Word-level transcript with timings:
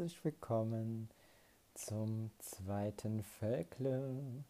herzlich 0.00 0.24
willkommen 0.24 1.10
zum 1.74 2.30
zweiten 2.38 3.22
Völkle. 3.22 4.42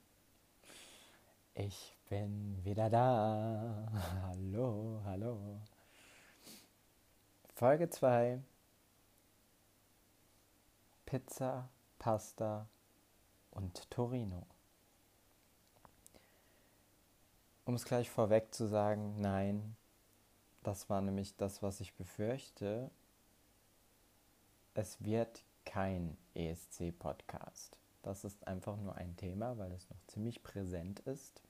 Ich 1.54 1.96
bin 2.08 2.64
wieder 2.64 2.88
da. 2.88 3.88
Hallo, 4.22 5.00
hallo. 5.04 5.60
Folge 7.56 7.90
2. 7.90 8.38
Pizza, 11.04 11.68
Pasta 11.98 12.68
und 13.50 13.90
Torino. 13.90 14.46
Um 17.64 17.74
es 17.74 17.84
gleich 17.84 18.08
vorweg 18.08 18.54
zu 18.54 18.68
sagen, 18.68 19.20
nein, 19.20 19.74
das 20.62 20.88
war 20.88 21.00
nämlich 21.00 21.36
das, 21.36 21.60
was 21.60 21.80
ich 21.80 21.92
befürchte 21.94 22.92
es 24.74 25.02
wird 25.04 25.44
kein 25.64 26.16
ESC-Podcast. 26.34 27.76
Das 28.02 28.24
ist 28.24 28.46
einfach 28.46 28.76
nur 28.76 28.94
ein 28.94 29.16
Thema, 29.16 29.58
weil 29.58 29.72
es 29.72 29.88
noch 29.90 30.00
ziemlich 30.06 30.42
präsent 30.42 31.00
ist, 31.00 31.42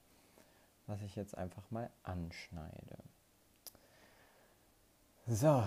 was 0.87 1.01
ich 1.01 1.15
jetzt 1.15 1.37
einfach 1.37 1.69
mal 1.71 1.89
anschneide. 2.03 2.97
So, 5.27 5.63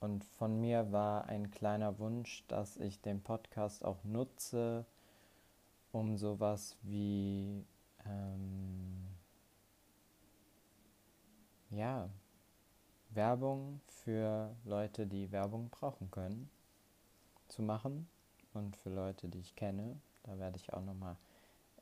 und 0.07 0.25
von 0.25 0.61
mir 0.61 0.93
war 0.93 1.27
ein 1.27 1.51
kleiner 1.51 1.99
Wunsch, 1.99 2.45
dass 2.47 2.77
ich 2.77 3.01
den 3.01 3.21
Podcast 3.25 3.85
auch 3.85 4.05
nutze, 4.05 4.87
um 5.91 6.17
sowas 6.17 6.77
wie 6.83 7.67
ähm, 8.05 9.09
ja, 11.71 12.09
Werbung 13.11 13.81
für 13.89 14.55
Leute, 14.65 15.09
die 15.09 15.33
Werbung 15.33 15.71
brauchen 15.71 16.09
können, 16.13 16.49
zu 17.49 17.63
machen. 17.63 18.09
Und 18.55 18.77
für 18.77 18.91
Leute, 18.91 19.27
die 19.27 19.41
ich 19.41 19.57
kenne, 19.57 20.01
da 20.23 20.39
werde 20.39 20.57
ich 20.57 20.73
auch 20.73 20.85
nochmal 20.85 21.17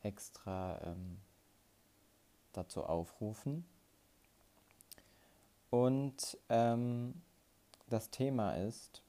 extra 0.02 0.80
ähm, 0.82 1.18
dazu 2.54 2.84
aufrufen. 2.84 3.66
Und 5.68 6.38
ähm, 6.48 7.20
das 7.94 8.10
Thema 8.10 8.56
ist, 8.56 9.04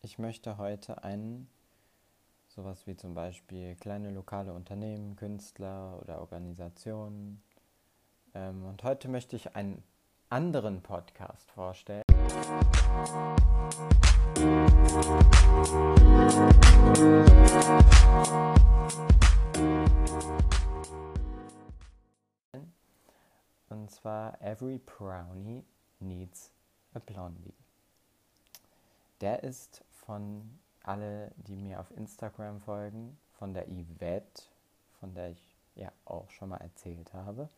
ich 0.00 0.18
möchte 0.18 0.56
heute 0.56 1.04
einen, 1.04 1.46
sowas 2.48 2.86
wie 2.86 2.96
zum 2.96 3.12
Beispiel 3.12 3.76
kleine 3.76 4.10
lokale 4.12 4.54
Unternehmen, 4.54 5.14
Künstler 5.14 6.00
oder 6.00 6.20
Organisationen. 6.20 7.42
Ähm, 8.32 8.64
und 8.64 8.82
heute 8.82 9.08
möchte 9.08 9.36
ich 9.36 9.54
einen 9.56 9.82
anderen 10.30 10.80
Podcast 10.80 11.50
vorstellen. 11.50 12.02
Und 23.68 23.90
zwar 23.90 24.40
Every 24.40 24.78
Brownie 24.78 25.62
Needs 26.00 26.54
a 26.94 27.00
Blondie. 27.00 27.65
Der 29.20 29.42
ist 29.42 29.84
von 29.90 30.58
alle, 30.82 31.32
die 31.36 31.56
mir 31.56 31.80
auf 31.80 31.90
Instagram 31.96 32.60
folgen, 32.60 33.18
von 33.32 33.54
der 33.54 33.66
Yvette, 33.66 34.44
von 35.00 35.14
der 35.14 35.30
ich 35.30 35.56
ja 35.74 35.90
auch 36.04 36.30
schon 36.30 36.50
mal 36.50 36.58
erzählt 36.58 37.12
habe. 37.12 37.48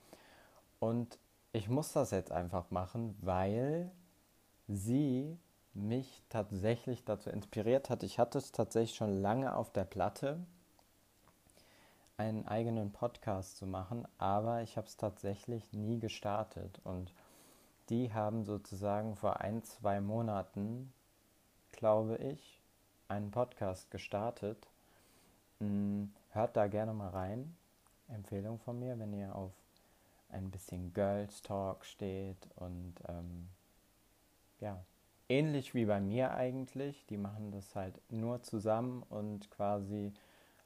Und 0.78 1.18
ich 1.52 1.68
muss 1.68 1.92
das 1.92 2.10
jetzt 2.10 2.32
einfach 2.32 2.70
machen, 2.70 3.16
weil 3.20 3.90
sie 4.66 5.38
mich 5.74 6.22
tatsächlich 6.28 7.04
dazu 7.04 7.30
inspiriert 7.30 7.90
hat. 7.90 8.02
Ich 8.02 8.18
hatte 8.18 8.38
es 8.38 8.52
tatsächlich 8.52 8.96
schon 8.96 9.20
lange 9.20 9.54
auf 9.54 9.72
der 9.72 9.84
Platte, 9.84 10.44
einen 12.16 12.46
eigenen 12.48 12.92
Podcast 12.92 13.56
zu 13.56 13.66
machen, 13.66 14.06
aber 14.18 14.62
ich 14.62 14.76
habe 14.76 14.88
es 14.88 14.96
tatsächlich 14.96 15.72
nie 15.72 16.00
gestartet. 16.00 16.80
Und 16.84 17.12
die 17.90 18.12
haben 18.12 18.44
sozusagen 18.44 19.14
vor 19.16 19.40
ein, 19.40 19.62
zwei 19.62 20.00
Monaten, 20.00 20.92
glaube 21.78 22.16
ich, 22.16 22.60
einen 23.06 23.30
Podcast 23.30 23.88
gestartet. 23.92 24.66
Hm, 25.60 26.12
hört 26.30 26.56
da 26.56 26.66
gerne 26.66 26.92
mal 26.92 27.10
rein. 27.10 27.56
Empfehlung 28.08 28.58
von 28.58 28.80
mir, 28.80 28.98
wenn 28.98 29.12
ihr 29.12 29.32
auf 29.32 29.52
ein 30.30 30.50
bisschen 30.50 30.92
Girls 30.92 31.40
Talk 31.40 31.84
steht 31.84 32.48
und 32.56 32.94
ähm, 33.06 33.48
ja, 34.58 34.82
ähnlich 35.28 35.72
wie 35.72 35.84
bei 35.84 36.00
mir 36.00 36.34
eigentlich. 36.34 37.06
Die 37.06 37.16
machen 37.16 37.52
das 37.52 37.76
halt 37.76 37.94
nur 38.10 38.42
zusammen 38.42 39.04
und 39.08 39.48
quasi 39.52 40.12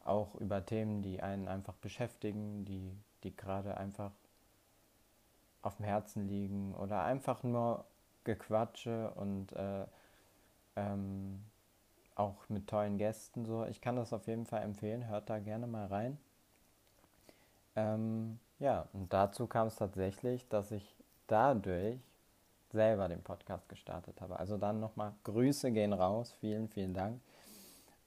auch 0.05 0.34
über 0.37 0.65
Themen, 0.65 1.03
die 1.03 1.21
einen 1.21 1.47
einfach 1.47 1.75
beschäftigen, 1.75 2.65
die, 2.65 2.97
die 3.23 3.37
gerade 3.37 3.77
einfach 3.77 4.12
auf 5.61 5.77
dem 5.77 5.84
Herzen 5.84 6.27
liegen 6.27 6.75
oder 6.75 7.05
einfach 7.05 7.43
nur 7.43 7.84
Gequatsche 8.25 9.11
und 9.11 9.53
äh, 9.53 9.84
ähm, 10.77 11.43
auch 12.15 12.49
mit 12.49 12.69
tollen 12.69 12.99
Gästen 12.99 13.44
so. 13.44 13.65
Ich 13.66 13.81
kann 13.81 13.97
das 13.97 14.12
auf 14.12 14.27
jeden 14.27 14.47
Fall 14.47 14.62
empfehlen, 14.62 15.09
hört 15.09 15.31
da 15.31 15.38
gerne 15.38 15.66
mal 15.66 15.87
rein. 15.87 16.19
Ähm, 17.75 18.38
ja, 18.59 18.88
und 18.93 19.12
dazu 19.12 19.47
kam 19.47 19.69
es 19.69 19.77
tatsächlich, 19.77 20.47
dass 20.49 20.71
ich 20.71 20.94
dadurch 21.27 21.99
selber 22.71 23.09
den 23.09 23.22
Podcast 23.22 23.69
gestartet 23.69 24.21
habe. 24.21 24.38
Also 24.38 24.56
dann 24.56 24.81
nochmal 24.81 25.15
Grüße 25.25 25.72
gehen 25.72 25.93
raus, 25.93 26.34
vielen, 26.41 26.69
vielen 26.69 26.94
Dank. 26.94 27.21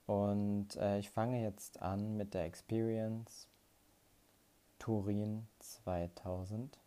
Und 0.07 0.75
äh, 0.77 0.99
ich 0.99 1.09
fange 1.09 1.41
jetzt 1.41 1.81
an 1.81 2.15
mit 2.17 2.33
der 2.33 2.45
Experience 2.45 3.47
Turin 4.79 5.47
2000. 5.59 6.77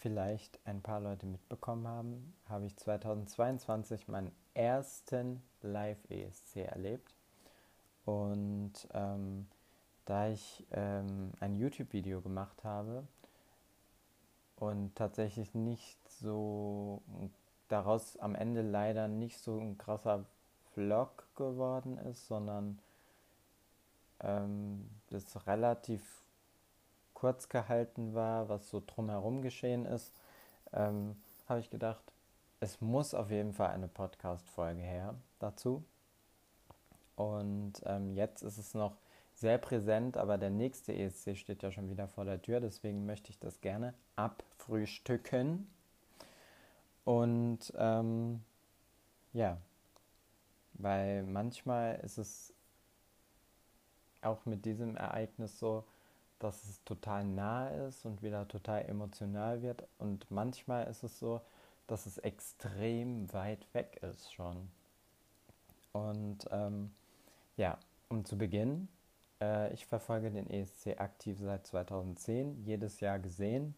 vielleicht 0.00 0.58
ein 0.64 0.82
paar 0.82 1.00
Leute 1.00 1.26
mitbekommen 1.26 1.86
haben, 1.86 2.34
habe 2.48 2.66
ich 2.66 2.76
2022 2.76 4.08
meinen 4.08 4.32
ersten 4.54 5.42
Live-ESC 5.62 6.56
erlebt. 6.56 7.14
Und 8.04 8.72
ähm, 8.92 9.46
da 10.06 10.28
ich 10.28 10.66
ähm, 10.72 11.32
ein 11.40 11.56
YouTube-Video 11.56 12.20
gemacht 12.22 12.64
habe 12.64 13.06
und 14.56 14.96
tatsächlich 14.96 15.54
nicht 15.54 15.98
so 16.10 17.02
daraus 17.68 18.16
am 18.16 18.34
Ende 18.34 18.62
leider 18.62 19.06
nicht 19.06 19.38
so 19.38 19.58
ein 19.58 19.78
krasser 19.78 20.24
Vlog 20.72 21.24
geworden 21.36 21.98
ist, 21.98 22.26
sondern 22.26 22.78
ähm, 24.20 24.88
das 25.08 25.46
relativ 25.46 26.02
kurz 27.20 27.50
gehalten 27.50 28.14
war, 28.14 28.48
was 28.48 28.70
so 28.70 28.82
drumherum 28.86 29.42
geschehen 29.42 29.84
ist, 29.84 30.14
ähm, 30.72 31.16
habe 31.48 31.60
ich 31.60 31.68
gedacht, 31.68 32.02
es 32.60 32.80
muss 32.80 33.12
auf 33.12 33.30
jeden 33.30 33.52
Fall 33.52 33.70
eine 33.70 33.88
Podcast-Folge 33.88 34.80
her 34.80 35.14
dazu. 35.38 35.84
Und 37.16 37.74
ähm, 37.84 38.14
jetzt 38.14 38.42
ist 38.42 38.56
es 38.56 38.72
noch 38.72 38.96
sehr 39.34 39.58
präsent, 39.58 40.16
aber 40.16 40.38
der 40.38 40.48
nächste 40.48 40.94
ESC 40.94 41.36
steht 41.36 41.62
ja 41.62 41.70
schon 41.70 41.90
wieder 41.90 42.08
vor 42.08 42.24
der 42.24 42.40
Tür, 42.40 42.58
deswegen 42.58 43.04
möchte 43.04 43.28
ich 43.30 43.38
das 43.38 43.60
gerne 43.60 43.92
abfrühstücken. 44.16 45.70
Und 47.04 47.70
ähm, 47.76 48.42
ja, 49.34 49.58
weil 50.72 51.24
manchmal 51.24 52.00
ist 52.00 52.16
es 52.16 52.54
auch 54.22 54.46
mit 54.46 54.64
diesem 54.64 54.96
Ereignis 54.96 55.58
so, 55.58 55.84
dass 56.40 56.64
es 56.64 56.82
total 56.84 57.24
nah 57.24 57.68
ist 57.68 58.04
und 58.04 58.22
wieder 58.22 58.48
total 58.48 58.84
emotional 58.86 59.62
wird. 59.62 59.84
Und 59.98 60.28
manchmal 60.30 60.86
ist 60.88 61.04
es 61.04 61.18
so, 61.18 61.40
dass 61.86 62.06
es 62.06 62.18
extrem 62.18 63.32
weit 63.32 63.66
weg 63.72 64.00
ist 64.02 64.32
schon. 64.32 64.70
Und 65.92 66.48
ähm, 66.50 66.90
ja, 67.56 67.78
um 68.08 68.24
zu 68.24 68.36
beginnen, 68.38 68.88
äh, 69.40 69.72
ich 69.72 69.86
verfolge 69.86 70.30
den 70.30 70.48
ESC 70.48 70.98
aktiv 70.98 71.38
seit 71.40 71.66
2010, 71.66 72.64
jedes 72.64 73.00
Jahr 73.00 73.18
gesehen. 73.18 73.74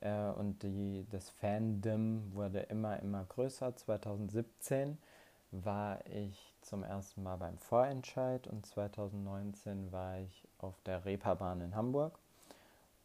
Äh, 0.00 0.30
und 0.30 0.62
die, 0.62 1.06
das 1.10 1.30
Fandom 1.30 2.32
wurde 2.34 2.60
immer, 2.60 3.00
immer 3.00 3.24
größer. 3.24 3.74
2017 3.74 4.98
war 5.50 6.04
ich 6.06 6.54
zum 6.62 6.84
ersten 6.84 7.22
Mal 7.22 7.36
beim 7.36 7.58
Vorentscheid 7.58 8.46
und 8.46 8.66
2019 8.66 9.90
war 9.92 10.20
ich 10.20 10.46
auf 10.62 10.80
der 10.82 11.04
Reeperbahn 11.04 11.60
in 11.60 11.74
Hamburg. 11.74 12.18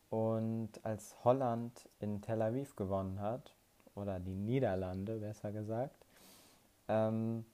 Und 0.10 0.70
als 0.84 1.16
Holland 1.24 1.90
in 2.00 2.22
Tel 2.22 2.42
Aviv 2.42 2.76
gewonnen 2.76 3.20
hat, 3.20 3.54
oder 3.96 4.20
die 4.20 4.36
Niederlande 4.36 5.20
besser 5.20 5.52
gesagt, 5.52 6.06
ähm, 6.88 7.46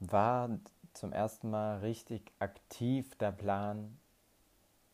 war 0.00 0.50
zum 0.92 1.12
ersten 1.12 1.50
Mal 1.50 1.78
richtig 1.78 2.30
aktiv 2.38 3.14
der 3.16 3.32
Plan, 3.32 3.98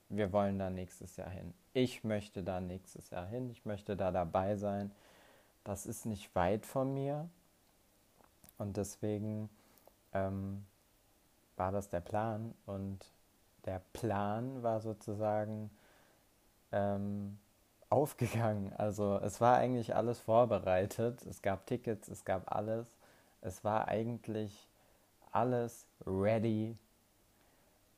wir 0.08 0.32
wollen 0.32 0.58
da 0.58 0.70
nächstes 0.70 1.16
Jahr 1.16 1.30
hin. 1.30 1.52
Ich 1.74 2.04
möchte 2.04 2.42
da 2.42 2.60
nächstes 2.60 3.10
Jahr 3.10 3.26
hin, 3.26 3.50
ich 3.50 3.66
möchte 3.66 3.96
da 3.96 4.10
dabei 4.10 4.56
sein. 4.56 4.90
Das 5.64 5.84
ist 5.84 6.06
nicht 6.06 6.34
weit 6.34 6.64
von 6.64 6.94
mir 6.94 7.28
und 8.56 8.76
deswegen 8.76 9.50
ähm, 10.12 10.64
war 11.56 11.72
das 11.72 11.90
der 11.90 12.00
Plan 12.00 12.54
und 12.64 13.04
der 13.64 13.82
Plan 13.92 14.62
war 14.62 14.80
sozusagen 14.80 15.70
ähm, 16.72 17.38
aufgegangen. 17.90 18.72
Also 18.74 19.18
es 19.18 19.40
war 19.40 19.56
eigentlich 19.56 19.94
alles 19.94 20.20
vorbereitet. 20.20 21.24
Es 21.26 21.42
gab 21.42 21.66
Tickets, 21.66 22.08
es 22.08 22.24
gab 22.24 22.54
alles. 22.54 22.96
Es 23.40 23.64
war 23.64 23.88
eigentlich 23.88 24.68
alles 25.32 25.86
ready. 26.06 26.76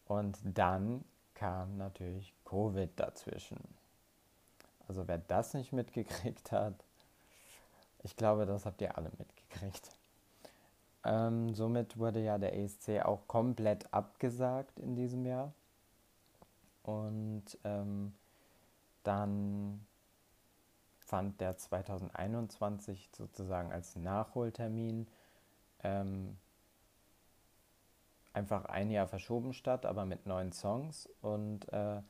Und 0.07 0.39
dann 0.45 1.05
kam 1.35 1.77
natürlich 1.77 2.35
Covid 2.45 2.91
dazwischen. 2.97 3.59
Also 4.89 5.07
wer 5.07 5.19
das 5.19 5.55
nicht 5.55 5.73
mitgekriegt 5.73 6.51
hat, 6.53 6.75
ich 8.03 8.17
glaube, 8.17 8.47
das 8.47 8.67
habt 8.67 8.81
ihr 8.81 8.97
alle 8.97 9.11
mitgekriegt. 9.19 9.91
Ähm, 11.05 11.55
somit 11.55 11.99
wurde 11.99 12.21
ja 12.23 12.39
der 12.39 12.57
ESC 12.57 13.01
auch 13.05 13.27
komplett 13.27 13.93
abgesagt 13.93 14.79
in 14.79 14.97
diesem 14.97 15.25
Jahr. 15.25 15.53
Und 16.83 17.45
ähm, 17.65 18.15
dann 19.03 19.87
fand 20.99 21.41
der 21.41 21.57
2021 21.57 23.11
sozusagen 23.17 23.73
als 23.73 23.97
Nachholtermin 23.97 25.09
ähm, 25.83 26.37
einfach 28.33 28.67
ein 28.67 28.91
Jahr 28.91 29.07
verschoben 29.07 29.53
statt, 29.53 29.87
aber 29.87 30.05
mit 30.05 30.27
neuen 30.27 30.53
Songs. 30.53 31.09
Und 31.21 31.73
äh, 31.73 32.01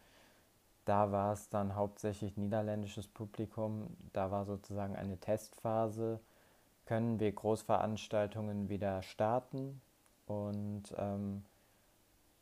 da 0.84 1.12
war 1.12 1.32
es 1.32 1.48
dann 1.48 1.74
hauptsächlich 1.74 2.36
niederländisches 2.36 3.08
Publikum. 3.08 3.96
Da 4.12 4.30
war 4.30 4.44
sozusagen 4.44 4.96
eine 4.96 5.18
Testphase. 5.18 6.20
Können 6.90 7.20
wir 7.20 7.30
Großveranstaltungen 7.30 8.68
wieder 8.68 9.00
starten? 9.02 9.80
Und 10.26 10.92
ähm, 10.98 11.44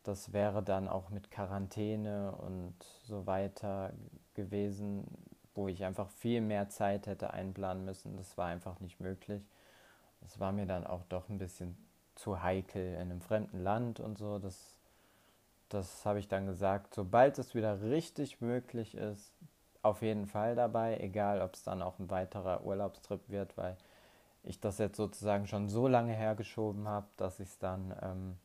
das 0.05 0.33
wäre 0.33 0.63
dann 0.63 0.89
auch 0.89 1.11
mit 1.11 1.31
Quarantäne 1.31 2.33
und 2.33 2.75
so 3.03 3.27
weiter 3.27 3.93
gewesen, 4.33 5.05
wo 5.55 5.69
ich 5.69 5.85
einfach 5.85 6.09
viel 6.09 6.41
mehr 6.41 6.71
Zeit 6.71 7.07
hätte 7.07 7.35
einplanen 7.35 7.85
müssen. 7.85 8.17
Das 8.17 8.39
war 8.39 8.47
einfach 8.47 8.81
nicht 8.81 9.01
möglich. 9.01 9.43
Es 10.25 10.41
war 10.41 10.53
mir 10.53 10.65
dann 10.65 10.87
auch 10.87 11.05
doch 11.11 11.29
ein 11.29 11.37
bisschen 11.37 11.77
zu 12.15 12.43
heikel 12.43 12.95
in 12.95 13.11
einem 13.11 13.21
fremden 13.21 13.63
Land 13.63 14.01
und 14.01 14.17
so. 14.17 14.39
Das, 14.39 14.79
das 15.69 16.07
habe 16.07 16.21
ich 16.21 16.29
dann 16.29 16.47
gesagt. 16.47 16.95
Sobald 16.95 17.39
es 17.39 17.55
wieder 17.55 17.83
richtig 17.83 18.41
möglich 18.41 18.95
ist, 18.95 19.35
auf 19.83 20.01
jeden 20.01 20.25
Fall 20.25 20.57
dabei, 20.57 20.97
egal 21.01 21.43
ob 21.43 21.53
es 21.53 21.65
dann 21.65 21.83
auch 21.83 21.99
ein 21.99 22.09
weiterer 22.09 22.65
Urlaubstrip 22.65 23.29
wird, 23.29 23.55
weil 23.59 23.77
ich 24.43 24.61
das 24.61 24.79
jetzt 24.79 24.97
sozusagen 24.97 25.47
schon 25.47 25.69
so 25.69 25.89
lange 25.89 26.13
hergeschoben 26.13 26.89
habe, 26.89 27.07
dass 27.17 27.41
ich 27.41 27.49
es 27.49 27.59
dann 27.59 27.95
ähm, 28.03 28.37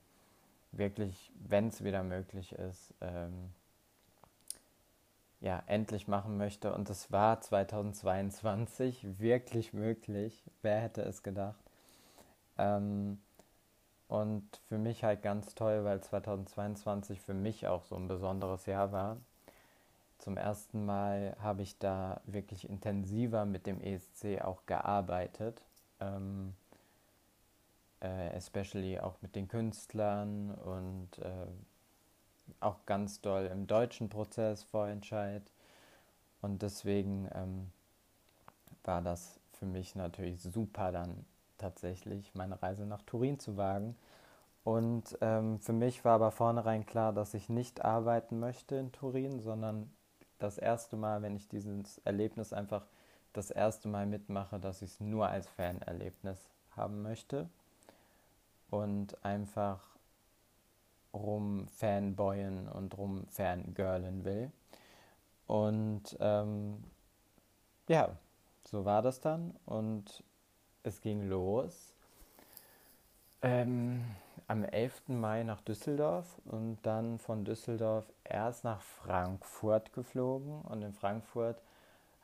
wirklich, 0.72 1.32
wenn 1.36 1.68
es 1.68 1.84
wieder 1.84 2.04
möglich 2.04 2.54
ist, 2.54 2.94
ähm, 3.02 3.52
ja, 5.40 5.62
endlich 5.68 6.08
machen 6.08 6.38
möchte. 6.38 6.74
Und 6.74 6.90
es 6.90 7.12
war 7.12 7.42
2022 7.42 9.20
wirklich 9.20 9.74
möglich. 9.74 10.44
Wer 10.62 10.80
hätte 10.80 11.02
es 11.02 11.22
gedacht? 11.22 11.60
Ähm, 12.58 13.20
und 14.08 14.62
für 14.68 14.78
mich 14.78 15.04
halt 15.04 15.22
ganz 15.22 15.56
toll, 15.56 15.84
weil 15.84 16.02
2022 16.02 17.20
für 17.20 17.34
mich 17.34 17.68
auch 17.68 17.84
so 17.84 17.96
ein 17.96 18.08
besonderes 18.08 18.66
Jahr 18.66 18.92
war. 18.92 19.18
Zum 20.20 20.38
ersten 20.38 20.86
Mal 20.86 21.36
habe 21.42 21.64
ich 21.64 21.80
da 21.80 22.22
wirklich 22.26 22.70
intensiver 22.70 23.46
mit 23.46 23.68
dem 23.68 23.82
ESC 23.82 24.42
auch 24.42 24.66
gearbeitet. 24.66 25.62
Ähm, 26.04 26.54
äh, 28.04 28.36
especially 28.36 29.00
auch 29.00 29.16
mit 29.22 29.36
den 29.36 29.48
Künstlern 29.48 30.52
und 30.52 31.18
äh, 31.20 31.48
auch 32.60 32.86
ganz 32.86 33.22
doll 33.22 33.46
im 33.46 33.66
deutschen 33.66 34.10
Prozess 34.10 34.64
Vorentscheid. 34.64 35.44
Und 36.42 36.62
deswegen 36.62 37.30
ähm, 37.34 37.72
war 38.84 39.02
das 39.02 39.40
für 39.54 39.66
mich 39.66 39.96
natürlich 39.96 40.42
super, 40.42 40.92
dann 40.92 41.26
tatsächlich 41.58 42.36
meine 42.36 42.62
Reise 42.62 42.86
nach 42.86 43.02
Turin 43.04 43.40
zu 43.40 43.56
wagen. 43.56 43.96
Und 44.66 45.18
ähm, 45.22 45.60
für 45.60 45.74
mich 45.74 46.04
war 46.04 46.16
aber 46.16 46.32
vornherein 46.32 46.86
klar, 46.86 47.14
dass 47.14 47.34
ich 47.34 47.48
nicht 47.50 47.84
arbeiten 47.84 48.40
möchte 48.40 48.76
in 48.76 48.92
Turin, 48.92 49.40
sondern 49.40 49.90
das 50.40 50.58
erste 50.58 50.98
Mal, 50.98 51.22
wenn 51.22 51.38
ich 51.38 51.48
dieses 51.48 52.00
Erlebnis 52.00 52.52
einfach 52.52 52.86
das 53.34 53.52
erste 53.52 53.88
Mal 53.88 54.06
mitmache, 54.06 54.60
dass 54.60 54.82
ich 54.82 54.92
es 54.92 55.00
nur 55.00 55.28
als 55.28 55.48
Fanerlebnis 55.48 56.40
haben 56.76 57.02
möchte 57.02 57.50
und 58.70 59.24
einfach 59.24 59.80
rum 61.14 61.68
fanboyen 61.76 62.68
und 62.68 62.98
rum 62.98 63.26
fangirlen 63.30 64.24
will. 64.24 64.52
Und 65.48 66.18
ähm, 66.20 66.84
ja, 67.88 68.16
so 68.66 68.86
war 68.86 69.02
das 69.02 69.20
dann 69.20 69.56
und 69.66 70.24
es 70.84 71.02
ging 71.02 71.28
los. 71.28 71.94
Ähm, 73.42 74.04
am 74.48 74.64
11. 74.64 75.10
Mai 75.10 75.44
nach 75.44 75.62
Düsseldorf 75.62 76.26
und 76.46 76.80
dann 76.84 77.20
von 77.20 77.46
Düsseldorf 77.46 78.06
erst 78.24 78.64
nach 78.64 78.82
Frankfurt 78.82 79.94
geflogen. 79.94 80.62
Und 80.62 80.82
in 80.82 80.94
Frankfurt 80.94 81.62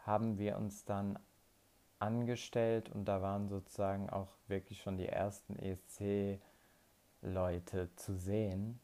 haben 0.06 0.38
wir 0.38 0.58
uns 0.58 0.86
dann 0.86 1.20
angestellt 2.00 2.90
und 2.90 3.06
da 3.06 3.22
waren 3.22 3.48
sozusagen 3.50 4.10
auch 4.10 4.30
wirklich 4.48 4.82
schon 4.82 4.98
die 4.98 5.08
ersten 5.08 5.56
ESC-Leute 5.58 6.40
zu 7.96 8.16
sehen. 8.16 8.80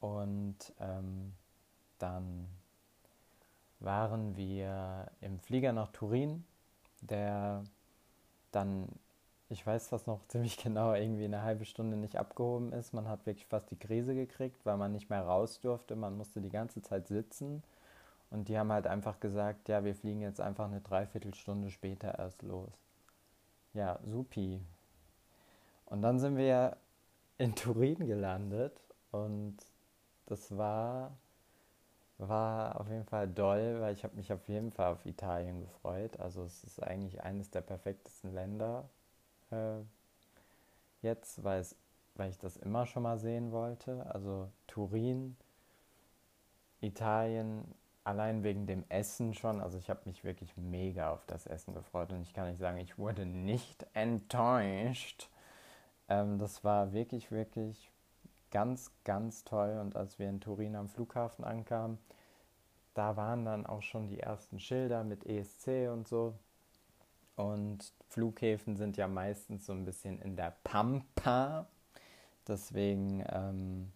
Und 0.00 0.72
ähm, 0.80 1.34
dann 1.98 2.48
waren 3.80 4.36
wir 4.36 5.10
im 5.20 5.38
Flieger 5.38 5.72
nach 5.72 5.92
Turin, 5.92 6.44
der 7.02 7.62
dann, 8.50 8.88
ich 9.50 9.66
weiß 9.66 9.90
das 9.90 10.06
noch 10.06 10.20
ziemlich 10.28 10.56
genau, 10.56 10.94
irgendwie 10.94 11.24
eine 11.24 11.42
halbe 11.42 11.66
Stunde 11.66 11.96
nicht 11.96 12.16
abgehoben 12.16 12.72
ist. 12.72 12.94
Man 12.94 13.08
hat 13.08 13.26
wirklich 13.26 13.46
fast 13.46 13.70
die 13.70 13.78
Krise 13.78 14.14
gekriegt, 14.14 14.64
weil 14.64 14.78
man 14.78 14.92
nicht 14.92 15.10
mehr 15.10 15.22
raus 15.22 15.60
durfte. 15.60 15.96
Man 15.96 16.16
musste 16.16 16.40
die 16.40 16.50
ganze 16.50 16.80
Zeit 16.82 17.08
sitzen 17.08 17.62
und 18.34 18.48
die 18.48 18.58
haben 18.58 18.72
halt 18.72 18.88
einfach 18.88 19.20
gesagt, 19.20 19.68
ja, 19.68 19.84
wir 19.84 19.94
fliegen 19.94 20.20
jetzt 20.20 20.40
einfach 20.40 20.66
eine 20.66 20.80
Dreiviertelstunde 20.80 21.70
später 21.70 22.18
erst 22.18 22.42
los. 22.42 22.72
Ja, 23.74 24.00
supi. 24.04 24.60
Und 25.86 26.02
dann 26.02 26.18
sind 26.18 26.36
wir 26.36 26.76
in 27.38 27.54
Turin 27.56 28.06
gelandet 28.06 28.76
und 29.12 29.56
das 30.26 30.56
war, 30.56 31.16
war 32.18 32.80
auf 32.80 32.88
jeden 32.88 33.04
Fall 33.04 33.28
doll, 33.28 33.80
weil 33.80 33.94
ich 33.94 34.02
habe 34.02 34.16
mich 34.16 34.32
auf 34.32 34.48
jeden 34.48 34.72
Fall 34.72 34.92
auf 34.92 35.06
Italien 35.06 35.60
gefreut. 35.60 36.18
Also 36.18 36.42
es 36.42 36.64
ist 36.64 36.82
eigentlich 36.82 37.22
eines 37.22 37.50
der 37.50 37.60
perfektesten 37.60 38.34
Länder 38.34 38.88
äh, 39.52 39.78
jetzt, 41.02 41.44
weil 41.44 41.60
es 41.60 41.76
weil 42.16 42.30
ich 42.30 42.38
das 42.38 42.56
immer 42.56 42.86
schon 42.86 43.02
mal 43.02 43.18
sehen 43.18 43.52
wollte. 43.52 44.06
Also 44.12 44.48
Turin, 44.66 45.36
Italien, 46.80 47.64
allein 48.04 48.44
wegen 48.44 48.66
dem 48.66 48.84
Essen 48.88 49.34
schon. 49.34 49.60
Also 49.60 49.78
ich 49.78 49.90
habe 49.90 50.02
mich 50.04 50.24
wirklich 50.24 50.56
mega 50.56 51.10
auf 51.10 51.24
das 51.26 51.46
Essen 51.46 51.74
gefreut 51.74 52.12
und 52.12 52.22
ich 52.22 52.34
kann 52.34 52.48
nicht 52.48 52.60
sagen, 52.60 52.78
ich 52.78 52.98
wurde 52.98 53.26
nicht 53.26 53.86
enttäuscht. 53.94 55.28
Ähm, 56.08 56.38
das 56.38 56.62
war 56.62 56.92
wirklich, 56.92 57.30
wirklich 57.30 57.90
ganz, 58.50 58.92
ganz 59.04 59.44
toll. 59.44 59.78
Und 59.80 59.96
als 59.96 60.18
wir 60.18 60.28
in 60.28 60.40
Turin 60.40 60.76
am 60.76 60.88
Flughafen 60.88 61.44
ankamen, 61.44 61.98
da 62.92 63.16
waren 63.16 63.44
dann 63.44 63.66
auch 63.66 63.82
schon 63.82 64.08
die 64.08 64.20
ersten 64.20 64.60
Schilder 64.60 65.02
mit 65.02 65.26
ESC 65.26 65.90
und 65.90 66.06
so. 66.06 66.34
Und 67.36 67.92
Flughäfen 68.10 68.76
sind 68.76 68.96
ja 68.96 69.08
meistens 69.08 69.66
so 69.66 69.72
ein 69.72 69.84
bisschen 69.84 70.20
in 70.20 70.36
der 70.36 70.54
Pampa. 70.62 71.66
Deswegen 72.46 73.24
ähm, 73.28 73.92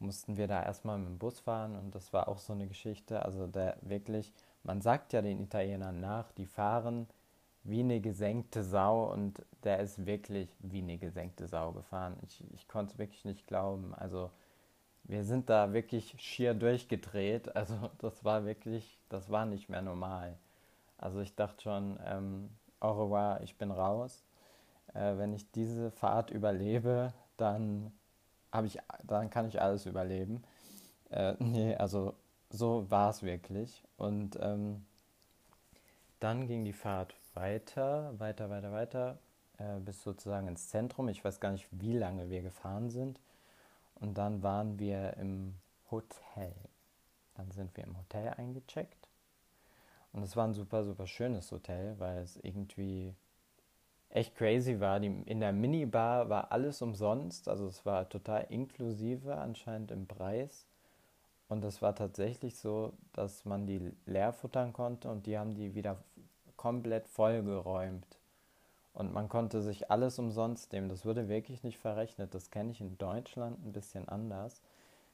mussten 0.00 0.36
wir 0.36 0.46
da 0.48 0.62
erstmal 0.62 0.98
mit 0.98 1.08
dem 1.08 1.18
Bus 1.18 1.40
fahren 1.40 1.76
und 1.76 1.94
das 1.94 2.12
war 2.12 2.28
auch 2.28 2.38
so 2.38 2.52
eine 2.52 2.68
Geschichte. 2.68 3.24
Also 3.24 3.46
der 3.46 3.76
wirklich, 3.82 4.32
man 4.62 4.80
sagt 4.80 5.12
ja 5.12 5.22
den 5.22 5.40
Italienern 5.40 6.00
nach, 6.00 6.32
die 6.32 6.46
fahren 6.46 7.06
wie 7.64 7.80
eine 7.80 8.00
gesenkte 8.00 8.62
Sau 8.64 9.12
und 9.12 9.44
der 9.64 9.80
ist 9.80 10.06
wirklich 10.06 10.48
wie 10.60 10.82
eine 10.82 10.98
gesenkte 10.98 11.46
Sau 11.48 11.72
gefahren. 11.72 12.16
Ich, 12.26 12.42
ich 12.54 12.68
konnte 12.68 12.92
es 12.92 12.98
wirklich 12.98 13.24
nicht 13.24 13.46
glauben. 13.46 13.94
Also 13.94 14.30
wir 15.04 15.24
sind 15.24 15.50
da 15.50 15.72
wirklich 15.72 16.14
schier 16.18 16.54
durchgedreht. 16.54 17.50
Also 17.56 17.90
das 17.98 18.24
war 18.24 18.44
wirklich, 18.44 18.98
das 19.08 19.30
war 19.30 19.46
nicht 19.46 19.68
mehr 19.68 19.82
normal. 19.82 20.38
Also 20.98 21.20
ich 21.20 21.34
dachte 21.34 21.62
schon, 21.62 21.98
ähm, 22.04 22.50
au 22.80 22.92
revoir, 22.92 23.40
ich 23.42 23.56
bin 23.58 23.70
raus. 23.70 24.24
Äh, 24.94 25.18
wenn 25.18 25.32
ich 25.32 25.50
diese 25.52 25.90
Fahrt 25.90 26.30
überlebe, 26.30 27.12
dann 27.36 27.92
habe 28.52 28.66
ich, 28.66 28.78
dann 29.04 29.30
kann 29.30 29.46
ich 29.48 29.60
alles 29.60 29.86
überleben. 29.86 30.42
Äh, 31.10 31.34
nee, 31.38 31.74
also 31.76 32.14
so 32.50 32.90
war 32.90 33.10
es 33.10 33.22
wirklich. 33.22 33.82
Und 33.96 34.38
ähm, 34.40 34.84
dann 36.20 36.46
ging 36.46 36.64
die 36.64 36.72
Fahrt 36.72 37.14
weiter, 37.34 38.18
weiter, 38.18 38.50
weiter, 38.50 38.72
weiter, 38.72 39.18
äh, 39.58 39.78
bis 39.80 40.02
sozusagen 40.02 40.48
ins 40.48 40.68
Zentrum. 40.68 41.08
Ich 41.08 41.24
weiß 41.24 41.40
gar 41.40 41.52
nicht, 41.52 41.68
wie 41.70 41.92
lange 41.92 42.30
wir 42.30 42.42
gefahren 42.42 42.90
sind. 42.90 43.20
Und 43.94 44.18
dann 44.18 44.42
waren 44.42 44.78
wir 44.78 45.16
im 45.16 45.54
Hotel. 45.90 46.54
Dann 47.34 47.50
sind 47.50 47.76
wir 47.76 47.84
im 47.84 47.96
Hotel 47.96 48.28
eingecheckt. 48.36 49.08
Und 50.12 50.22
es 50.22 50.36
war 50.36 50.46
ein 50.46 50.54
super, 50.54 50.84
super 50.84 51.06
schönes 51.06 51.50
Hotel, 51.52 51.98
weil 51.98 52.18
es 52.18 52.36
irgendwie 52.38 53.14
echt 54.10 54.34
crazy 54.36 54.80
war. 54.80 55.00
Die, 55.00 55.22
in 55.26 55.40
der 55.40 55.52
Minibar 55.52 56.28
war 56.28 56.52
alles 56.52 56.82
umsonst, 56.82 57.48
also 57.48 57.66
es 57.66 57.84
war 57.86 58.08
total 58.08 58.46
inklusive 58.48 59.36
anscheinend 59.36 59.90
im 59.90 60.06
Preis. 60.06 60.66
Und 61.48 61.64
es 61.64 61.80
war 61.80 61.94
tatsächlich 61.94 62.56
so, 62.56 62.92
dass 63.12 63.44
man 63.44 63.66
die 63.66 63.92
leer 64.04 64.32
futtern 64.32 64.72
konnte 64.72 65.10
und 65.10 65.26
die 65.26 65.38
haben 65.38 65.54
die 65.54 65.74
wieder 65.74 65.96
komplett 66.56 67.08
vollgeräumt. 67.08 68.18
Und 68.92 69.14
man 69.14 69.28
konnte 69.28 69.62
sich 69.62 69.90
alles 69.90 70.18
umsonst 70.18 70.72
nehmen. 70.72 70.88
Das 70.88 71.06
wurde 71.06 71.28
wirklich 71.28 71.62
nicht 71.62 71.78
verrechnet. 71.78 72.34
Das 72.34 72.50
kenne 72.50 72.72
ich 72.72 72.80
in 72.80 72.98
Deutschland 72.98 73.64
ein 73.64 73.72
bisschen 73.72 74.08
anders. 74.08 74.60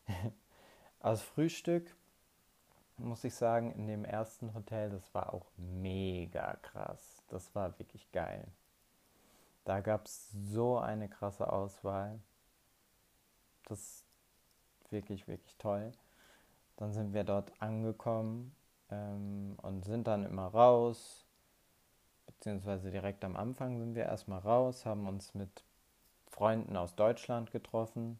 Als 1.00 1.20
Frühstück 1.20 1.94
muss 2.96 3.24
ich 3.24 3.34
sagen, 3.34 3.72
in 3.72 3.86
dem 3.86 4.04
ersten 4.04 4.54
Hotel, 4.54 4.90
das 4.90 5.12
war 5.14 5.34
auch 5.34 5.46
mega 5.56 6.54
krass. 6.62 7.22
Das 7.28 7.54
war 7.54 7.78
wirklich 7.78 8.10
geil. 8.10 8.46
Da 9.64 9.80
gab 9.80 10.06
es 10.06 10.30
so 10.30 10.78
eine 10.78 11.08
krasse 11.08 11.50
Auswahl. 11.50 12.20
Das 13.66 13.80
ist 13.80 14.04
wirklich, 14.90 15.26
wirklich 15.26 15.56
toll. 15.56 15.92
Dann 16.76 16.92
sind 16.92 17.14
wir 17.14 17.24
dort 17.24 17.52
angekommen 17.60 18.54
ähm, 18.90 19.56
und 19.62 19.84
sind 19.84 20.06
dann 20.06 20.24
immer 20.24 20.46
raus, 20.46 21.24
beziehungsweise 22.26 22.90
direkt 22.90 23.24
am 23.24 23.36
Anfang 23.36 23.78
sind 23.78 23.94
wir 23.94 24.04
erstmal 24.04 24.40
raus, 24.40 24.84
haben 24.84 25.06
uns 25.06 25.34
mit 25.34 25.64
Freunden 26.26 26.76
aus 26.76 26.94
Deutschland 26.94 27.52
getroffen, 27.52 28.18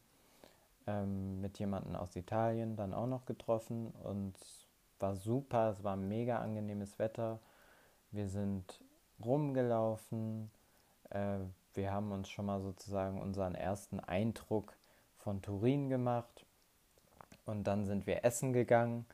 ähm, 0.86 1.40
mit 1.40 1.58
jemandem 1.58 1.96
aus 1.96 2.14
Italien 2.16 2.76
dann 2.76 2.94
auch 2.94 3.06
noch 3.06 3.26
getroffen 3.26 3.92
und 4.02 4.34
war 5.00 5.16
super, 5.16 5.70
es 5.70 5.82
war 5.82 5.96
mega 5.96 6.38
angenehmes 6.38 6.98
Wetter. 6.98 7.40
Wir 8.12 8.28
sind 8.28 8.80
rumgelaufen, 9.22 10.50
äh, 11.14 11.38
wir 11.74 11.92
haben 11.92 12.12
uns 12.12 12.28
schon 12.28 12.46
mal 12.46 12.60
sozusagen 12.60 13.20
unseren 13.20 13.54
ersten 13.54 14.00
Eindruck 14.00 14.76
von 15.18 15.42
Turin 15.42 15.88
gemacht 15.88 16.44
und 17.46 17.64
dann 17.64 17.86
sind 17.86 18.06
wir 18.06 18.24
essen 18.24 18.52
gegangen. 18.52 19.06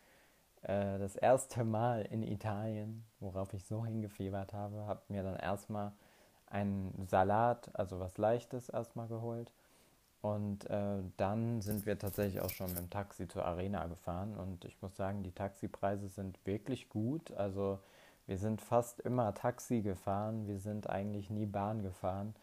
Äh, 0.62 0.98
das 0.98 1.16
erste 1.16 1.64
Mal 1.64 2.02
in 2.02 2.22
Italien, 2.22 3.04
worauf 3.20 3.52
ich 3.54 3.64
so 3.64 3.84
hingefiebert 3.84 4.52
habe, 4.52 4.86
habe 4.86 5.02
mir 5.08 5.22
dann 5.22 5.36
erstmal 5.36 5.92
einen 6.46 7.06
Salat, 7.08 7.70
also 7.74 8.00
was 8.00 8.18
Leichtes 8.18 8.68
erstmal 8.68 9.08
geholt. 9.08 9.52
Und 10.22 10.68
äh, 10.68 10.98
dann 11.16 11.62
sind 11.62 11.86
wir 11.86 11.98
tatsächlich 11.98 12.42
auch 12.42 12.50
schon 12.50 12.66
mit 12.68 12.78
dem 12.78 12.90
Taxi 12.90 13.26
zur 13.26 13.46
Arena 13.46 13.86
gefahren. 13.86 14.36
Und 14.36 14.66
ich 14.66 14.80
muss 14.82 14.94
sagen, 14.96 15.22
die 15.22 15.32
Taxipreise 15.32 16.08
sind 16.08 16.44
wirklich 16.44 16.90
gut. 16.90 17.32
Also 17.32 17.78
wir 18.30 18.38
sind 18.38 18.60
fast 18.60 19.00
immer 19.00 19.34
Taxi 19.34 19.80
gefahren, 19.82 20.46
wir 20.46 20.60
sind 20.60 20.88
eigentlich 20.88 21.30
nie 21.30 21.46
Bahn 21.46 21.82
gefahren. 21.82 22.36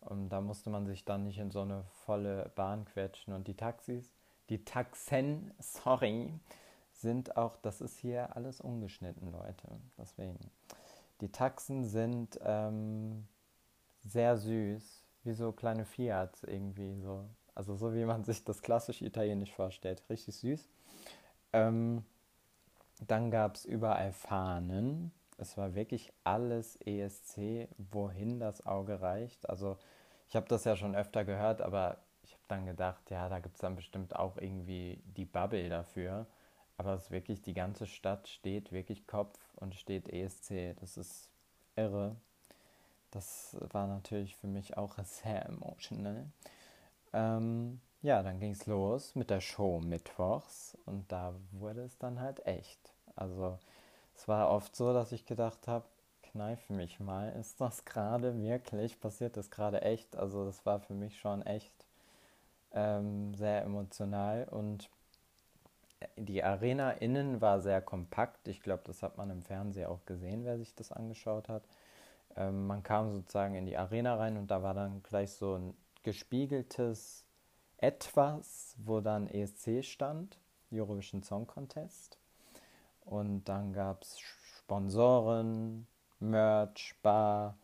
Und 0.00 0.30
da 0.30 0.40
musste 0.40 0.70
man 0.70 0.86
sich 0.86 1.04
dann 1.04 1.24
nicht 1.24 1.38
in 1.38 1.50
so 1.50 1.60
eine 1.60 1.84
volle 2.06 2.50
Bahn 2.54 2.86
quetschen. 2.86 3.34
Und 3.34 3.46
die 3.46 3.54
Taxis, 3.54 4.10
die 4.48 4.64
Taxen, 4.64 5.52
sorry, 5.58 6.32
sind 6.92 7.36
auch, 7.36 7.56
das 7.56 7.82
ist 7.82 7.98
hier 7.98 8.34
alles 8.34 8.62
ungeschnitten, 8.62 9.30
Leute. 9.30 9.68
Deswegen. 9.98 10.50
Die 11.20 11.30
Taxen 11.30 11.84
sind 11.84 12.40
ähm, 12.42 13.28
sehr 14.02 14.38
süß, 14.38 15.04
wie 15.24 15.34
so 15.34 15.52
kleine 15.52 15.84
Fiats 15.84 16.42
irgendwie 16.44 16.94
so. 17.02 17.22
Also 17.54 17.76
so 17.76 17.92
wie 17.92 18.06
man 18.06 18.24
sich 18.24 18.44
das 18.44 18.62
klassisch 18.62 19.02
italienisch 19.02 19.52
vorstellt. 19.52 20.02
Richtig 20.08 20.36
süß. 20.36 20.66
Ähm, 21.52 22.02
dann 23.06 23.30
gab 23.30 23.56
es 23.56 23.66
überall 23.66 24.14
Fahnen 24.14 25.12
es 25.38 25.56
war 25.56 25.74
wirklich 25.74 26.12
alles 26.22 26.76
ESC, 26.84 27.68
wohin 27.78 28.38
das 28.40 28.64
Auge 28.66 29.00
reicht. 29.00 29.48
Also 29.48 29.78
ich 30.28 30.36
habe 30.36 30.46
das 30.48 30.64
ja 30.64 30.76
schon 30.76 30.94
öfter 30.94 31.24
gehört, 31.24 31.60
aber 31.60 31.98
ich 32.22 32.32
habe 32.32 32.44
dann 32.48 32.66
gedacht, 32.66 33.10
ja, 33.10 33.28
da 33.28 33.38
gibt 33.40 33.56
es 33.56 33.60
dann 33.60 33.76
bestimmt 33.76 34.16
auch 34.16 34.36
irgendwie 34.38 35.02
die 35.16 35.24
Bubble 35.24 35.68
dafür. 35.68 36.26
Aber 36.76 36.94
es 36.94 37.04
ist 37.04 37.10
wirklich, 37.10 37.42
die 37.42 37.54
ganze 37.54 37.86
Stadt 37.86 38.28
steht 38.28 38.72
wirklich 38.72 39.06
Kopf 39.06 39.38
und 39.56 39.74
steht 39.74 40.08
ESC. 40.08 40.74
Das 40.80 40.96
ist 40.96 41.30
irre. 41.76 42.16
Das 43.10 43.56
war 43.72 43.86
natürlich 43.86 44.36
für 44.36 44.48
mich 44.48 44.76
auch 44.76 44.98
sehr 45.04 45.46
emotional. 45.46 46.26
Ähm, 47.12 47.80
ja, 48.02 48.22
dann 48.22 48.40
ging 48.40 48.52
es 48.52 48.66
los 48.66 49.14
mit 49.14 49.30
der 49.30 49.40
Show 49.40 49.80
mittwochs 49.80 50.76
und 50.84 51.10
da 51.12 51.34
wurde 51.52 51.82
es 51.82 51.96
dann 51.98 52.20
halt 52.20 52.44
echt. 52.44 52.92
Also 53.14 53.58
es 54.14 54.28
war 54.28 54.50
oft 54.50 54.74
so, 54.76 54.92
dass 54.92 55.12
ich 55.12 55.26
gedacht 55.26 55.68
habe, 55.68 55.84
kneife 56.22 56.72
mich 56.72 57.00
mal, 57.00 57.30
ist 57.38 57.60
das 57.60 57.84
gerade 57.84 58.36
wirklich, 58.40 59.00
passiert 59.00 59.36
das 59.36 59.50
gerade 59.50 59.82
echt? 59.82 60.16
Also 60.16 60.44
das 60.44 60.64
war 60.66 60.80
für 60.80 60.94
mich 60.94 61.18
schon 61.18 61.42
echt 61.42 61.72
ähm, 62.72 63.34
sehr 63.34 63.62
emotional 63.62 64.48
und 64.50 64.90
die 66.16 66.42
Arena 66.42 66.90
innen 66.90 67.40
war 67.40 67.60
sehr 67.60 67.80
kompakt. 67.80 68.48
Ich 68.48 68.60
glaube, 68.60 68.82
das 68.86 69.02
hat 69.02 69.16
man 69.16 69.30
im 69.30 69.42
Fernsehen 69.42 69.86
auch 69.86 70.04
gesehen, 70.06 70.44
wer 70.44 70.58
sich 70.58 70.74
das 70.74 70.92
angeschaut 70.92 71.48
hat. 71.48 71.64
Ähm, 72.36 72.66
man 72.66 72.82
kam 72.82 73.10
sozusagen 73.12 73.54
in 73.54 73.66
die 73.66 73.76
Arena 73.76 74.16
rein 74.16 74.36
und 74.36 74.50
da 74.50 74.62
war 74.62 74.74
dann 74.74 75.02
gleich 75.02 75.32
so 75.32 75.54
ein 75.54 75.74
gespiegeltes 76.02 77.24
Etwas, 77.78 78.74
wo 78.78 79.00
dann 79.00 79.28
ESC 79.28 79.84
stand, 79.84 80.38
Eurovision 80.72 81.22
Song 81.22 81.46
Contest. 81.46 82.18
Und 83.04 83.44
dann 83.44 83.72
gab 83.72 84.02
es 84.02 84.18
Sponsoren, 84.18 85.86
Merch, 86.20 86.94
Bar. 87.02 87.56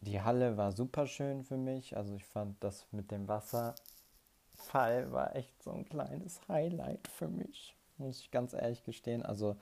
Die 0.00 0.20
Halle 0.20 0.56
war 0.56 0.72
super 0.72 1.06
schön 1.06 1.44
für 1.44 1.56
mich. 1.56 1.96
Also 1.96 2.14
ich 2.14 2.24
fand 2.24 2.62
das 2.62 2.86
mit 2.92 3.10
dem 3.10 3.28
Wasserfall 3.28 3.76
war 5.12 5.34
echt 5.34 5.62
so 5.62 5.70
ein 5.72 5.88
kleines 5.88 6.40
Highlight 6.48 7.08
für 7.08 7.28
mich. 7.28 7.76
Muss 7.98 8.20
ich 8.20 8.30
ganz 8.30 8.52
ehrlich 8.52 8.84
gestehen. 8.84 9.24
Also 9.24 9.56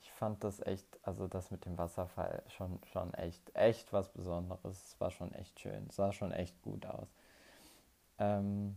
ich 0.00 0.10
fand 0.12 0.42
das 0.42 0.60
echt, 0.60 0.86
also 1.02 1.28
das 1.28 1.50
mit 1.50 1.64
dem 1.64 1.78
Wasserfall 1.78 2.42
schon, 2.48 2.80
schon 2.92 3.14
echt, 3.14 3.54
echt 3.54 3.92
was 3.92 4.08
Besonderes. 4.08 4.84
Es 4.84 5.00
war 5.00 5.10
schon 5.10 5.32
echt 5.32 5.60
schön. 5.60 5.86
Es 5.88 5.96
sah 5.96 6.12
schon 6.12 6.32
echt 6.32 6.60
gut 6.62 6.86
aus. 6.86 7.08
Ähm, 8.18 8.76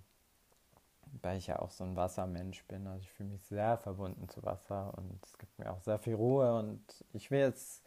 weil 1.21 1.37
ich 1.37 1.47
ja 1.47 1.59
auch 1.59 1.71
so 1.71 1.83
ein 1.83 1.95
Wassermensch 1.95 2.63
bin. 2.65 2.87
Also 2.87 3.01
ich 3.01 3.11
fühle 3.11 3.29
mich 3.29 3.43
sehr 3.43 3.77
verbunden 3.77 4.27
zu 4.29 4.43
Wasser 4.43 4.93
und 4.97 5.23
es 5.23 5.37
gibt 5.37 5.57
mir 5.59 5.71
auch 5.71 5.81
sehr 5.81 5.99
viel 5.99 6.15
Ruhe 6.15 6.57
und 6.57 6.81
ich 7.13 7.31
will 7.31 7.39
jetzt 7.39 7.83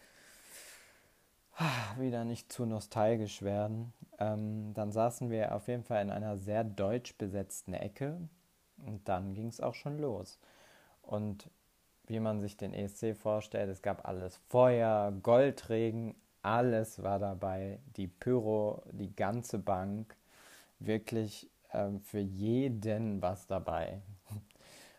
wieder 1.99 2.25
nicht 2.25 2.53
zu 2.53 2.67
nostalgisch 2.67 3.43
werden. 3.43 3.93
Ähm, 4.19 4.73
dann 4.75 4.93
saßen 4.93 5.31
wir 5.31 5.55
auf 5.55 5.69
jeden 5.69 5.85
Fall 5.85 6.03
in 6.03 6.11
einer 6.11 6.37
sehr 6.37 6.65
deutsch 6.65 7.17
besetzten 7.17 7.75
Ecke 7.75 8.17
und 8.85 9.09
dann 9.09 9.35
ging 9.35 9.49
es 9.49 9.61
auch 9.61 9.75
schon 9.75 9.99
los. 9.99 10.39
Und 11.03 11.51
wie 12.07 12.21
man 12.21 12.41
sich 12.41 12.57
den 12.57 12.75
ESC 12.75 13.17
vorstellt, 13.17 13.71
es 13.71 13.83
gab 13.83 14.07
alles 14.07 14.37
Feuer, 14.49 15.13
Goldregen, 15.23 16.15
alles 16.43 17.03
war 17.03 17.19
dabei, 17.19 17.79
die 17.97 18.09
Pyro, 18.09 18.83
die 18.91 19.15
ganze 19.15 19.59
Bank, 19.59 20.17
wirklich 20.79 21.50
ähm, 21.73 22.01
für 22.01 22.21
jeden 22.21 23.23
was 23.23 23.47
dabei. 23.47 24.01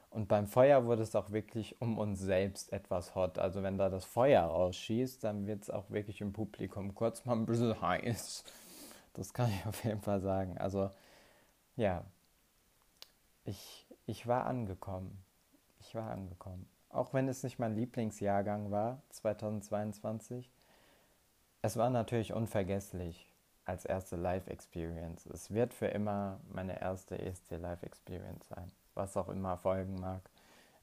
Und 0.09 0.27
beim 0.27 0.45
Feuer 0.47 0.85
wurde 0.85 1.03
es 1.03 1.15
auch 1.15 1.31
wirklich 1.31 1.81
um 1.81 1.97
uns 1.97 2.19
selbst 2.19 2.73
etwas 2.73 3.15
hot. 3.15 3.39
Also 3.39 3.63
wenn 3.63 3.77
da 3.77 3.89
das 3.89 4.03
Feuer 4.03 4.43
rausschießt, 4.43 5.23
dann 5.23 5.47
wird 5.47 5.63
es 5.63 5.69
auch 5.69 5.89
wirklich 5.89 6.19
im 6.19 6.33
Publikum 6.33 6.93
kurz 6.93 7.23
mal 7.25 7.33
ein 7.33 7.45
bisschen 7.45 7.81
heiß. 7.81 8.43
Das 9.13 9.33
kann 9.33 9.49
ich 9.49 9.65
auf 9.65 9.83
jeden 9.85 10.01
Fall 10.01 10.19
sagen. 10.19 10.57
Also 10.57 10.89
ja, 11.77 12.03
ich, 13.45 13.87
ich 14.05 14.27
war 14.27 14.45
angekommen. 14.45 15.23
Ich 15.79 15.95
war 15.95 16.11
angekommen. 16.11 16.67
Auch 16.89 17.13
wenn 17.13 17.29
es 17.29 17.43
nicht 17.43 17.57
mein 17.57 17.75
Lieblingsjahrgang 17.75 18.69
war, 18.69 19.01
2022. 19.11 20.51
Es 21.61 21.77
war 21.77 21.89
natürlich 21.89 22.33
unvergesslich 22.33 23.30
als 23.65 23.85
erste 23.85 24.15
Live-Experience. 24.15 25.25
Es 25.27 25.51
wird 25.51 25.73
für 25.73 25.87
immer 25.87 26.39
meine 26.51 26.81
erste 26.81 27.17
ESC 27.19 27.51
Live-Experience 27.51 28.47
sein 28.47 28.71
was 28.95 29.17
auch 29.17 29.29
immer 29.29 29.57
folgen 29.57 29.95
mag. 29.99 30.21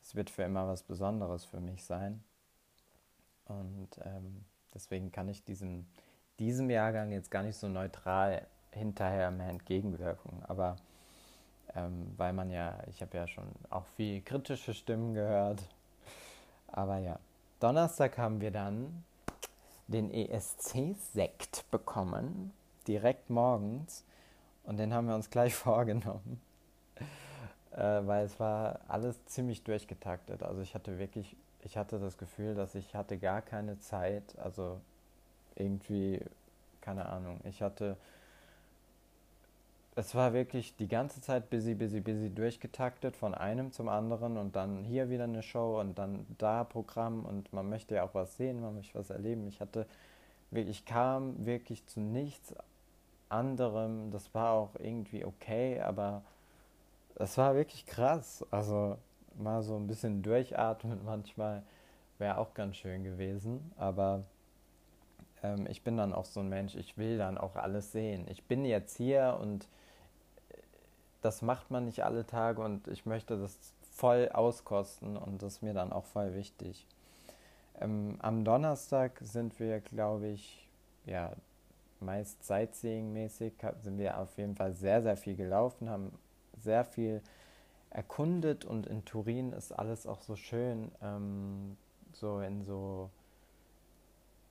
Es 0.02 0.14
wird 0.14 0.30
für 0.30 0.42
immer 0.42 0.66
was 0.66 0.82
Besonderes 0.82 1.44
für 1.44 1.60
mich 1.60 1.84
sein. 1.84 2.22
Und 3.46 3.88
ähm, 4.04 4.44
deswegen 4.74 5.12
kann 5.12 5.28
ich 5.28 5.44
diesem, 5.44 5.86
diesem 6.38 6.70
Jahrgang 6.70 7.12
jetzt 7.12 7.30
gar 7.30 7.42
nicht 7.42 7.56
so 7.56 7.68
neutral 7.68 8.46
hinterher 8.70 9.30
mehr 9.30 9.48
entgegenwirken. 9.48 10.42
Aber 10.46 10.76
ähm, 11.74 12.12
weil 12.16 12.32
man 12.32 12.50
ja, 12.50 12.78
ich 12.88 13.02
habe 13.02 13.16
ja 13.16 13.26
schon 13.26 13.48
auch 13.70 13.86
viel 13.96 14.22
kritische 14.22 14.74
Stimmen 14.74 15.14
gehört. 15.14 15.62
Aber 16.68 16.98
ja, 16.98 17.18
Donnerstag 17.60 18.18
haben 18.18 18.40
wir 18.40 18.50
dann 18.50 19.04
den 19.86 20.10
ESC-Sekt 20.10 21.64
bekommen, 21.70 22.52
direkt 22.88 23.30
morgens. 23.30 24.04
Und 24.64 24.78
den 24.78 24.92
haben 24.92 25.06
wir 25.06 25.14
uns 25.14 25.30
gleich 25.30 25.54
vorgenommen 25.66 26.40
äh, 27.78 28.06
weil 28.06 28.24
es 28.24 28.38
war 28.40 28.80
alles 28.88 29.24
ziemlich 29.26 29.62
durchgetaktet. 29.62 30.42
Also 30.42 30.60
ich 30.60 30.74
hatte 30.74 30.98
wirklich, 30.98 31.36
ich 31.62 31.76
hatte 31.76 31.98
das 31.98 32.18
Gefühl, 32.18 32.54
dass 32.54 32.74
ich 32.74 32.94
hatte 32.94 33.18
gar 33.18 33.40
keine 33.40 33.78
Zeit, 33.78 34.36
also 34.38 34.80
irgendwie, 35.54 36.20
keine 36.80 37.06
Ahnung, 37.06 37.40
ich 37.44 37.62
hatte, 37.62 37.96
es 39.94 40.14
war 40.14 40.32
wirklich 40.32 40.76
die 40.76 40.88
ganze 40.88 41.20
Zeit 41.20 41.50
busy, 41.50 41.74
busy, 41.74 42.00
busy 42.00 42.30
durchgetaktet 42.30 43.16
von 43.16 43.34
einem 43.34 43.72
zum 43.72 43.88
anderen 43.88 44.36
und 44.36 44.54
dann 44.54 44.84
hier 44.84 45.10
wieder 45.10 45.24
eine 45.24 45.42
Show 45.42 45.80
und 45.80 45.98
dann 45.98 46.26
da 46.38 46.64
Programm 46.64 47.24
und 47.24 47.52
man 47.52 47.68
möchte 47.68 47.96
ja 47.96 48.04
auch 48.04 48.14
was 48.14 48.36
sehen, 48.36 48.60
man 48.60 48.74
möchte 48.76 48.98
was 48.98 49.10
erleben. 49.10 49.46
Ich 49.48 49.60
hatte 49.60 49.86
wirklich, 50.50 50.84
kam 50.84 51.46
wirklich 51.46 51.84
zu 51.86 52.00
nichts 52.00 52.54
anderem. 53.28 54.10
Das 54.10 54.34
war 54.34 54.52
auch 54.52 54.74
irgendwie 54.78 55.24
okay, 55.24 55.80
aber 55.80 56.22
das 57.14 57.36
war 57.38 57.54
wirklich 57.54 57.86
krass. 57.86 58.44
Also 58.50 58.96
mal 59.36 59.62
so 59.62 59.76
ein 59.76 59.86
bisschen 59.86 60.22
durchatmen 60.22 61.00
manchmal 61.04 61.62
wäre 62.18 62.38
auch 62.38 62.54
ganz 62.54 62.76
schön 62.76 63.04
gewesen. 63.04 63.72
Aber 63.76 64.24
ähm, 65.42 65.66
ich 65.68 65.82
bin 65.82 65.96
dann 65.96 66.12
auch 66.12 66.24
so 66.24 66.40
ein 66.40 66.48
Mensch, 66.48 66.74
ich 66.74 66.96
will 66.98 67.18
dann 67.18 67.38
auch 67.38 67.56
alles 67.56 67.92
sehen. 67.92 68.26
Ich 68.28 68.44
bin 68.44 68.64
jetzt 68.64 68.96
hier 68.96 69.38
und 69.40 69.64
äh, 70.50 70.58
das 71.22 71.42
macht 71.42 71.70
man 71.70 71.84
nicht 71.84 72.04
alle 72.04 72.26
Tage 72.26 72.62
und 72.62 72.88
ich 72.88 73.06
möchte 73.06 73.38
das 73.38 73.56
voll 73.92 74.28
auskosten 74.32 75.16
und 75.16 75.42
das 75.42 75.54
ist 75.54 75.62
mir 75.62 75.74
dann 75.74 75.92
auch 75.92 76.04
voll 76.04 76.34
wichtig. 76.34 76.86
Ähm, 77.80 78.16
am 78.20 78.44
Donnerstag 78.44 79.20
sind 79.22 79.58
wir, 79.60 79.80
glaube 79.80 80.28
ich, 80.28 80.68
ja, 81.04 81.32
meist 82.00 82.42
Sightseeing-mäßig 82.44 83.54
sind 83.82 83.98
wir 83.98 84.18
auf 84.18 84.36
jeden 84.38 84.56
Fall 84.56 84.72
sehr, 84.72 85.02
sehr 85.02 85.16
viel 85.16 85.36
gelaufen, 85.36 85.90
haben 85.90 86.12
sehr 86.60 86.84
viel 86.84 87.22
erkundet 87.90 88.64
und 88.64 88.86
in 88.86 89.04
Turin 89.04 89.52
ist 89.52 89.72
alles 89.72 90.06
auch 90.06 90.20
so 90.20 90.36
schön, 90.36 90.90
ähm, 91.02 91.76
so 92.12 92.40
in 92.40 92.64
so 92.64 93.10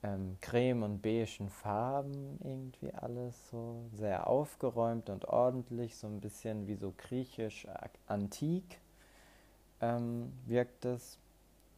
ähm, 0.02 0.36
creme- 0.40 0.82
und 0.82 1.02
beigen 1.02 1.48
Farben 1.50 2.38
irgendwie 2.42 2.92
alles 2.94 3.50
so 3.50 3.88
sehr 3.92 4.26
aufgeräumt 4.26 5.10
und 5.10 5.26
ordentlich, 5.26 5.96
so 5.96 6.06
ein 6.06 6.20
bisschen 6.20 6.66
wie 6.66 6.76
so 6.76 6.92
griechisch 6.96 7.66
antik 8.06 8.80
ähm, 9.80 10.32
wirkt 10.46 10.84
es. 10.84 11.18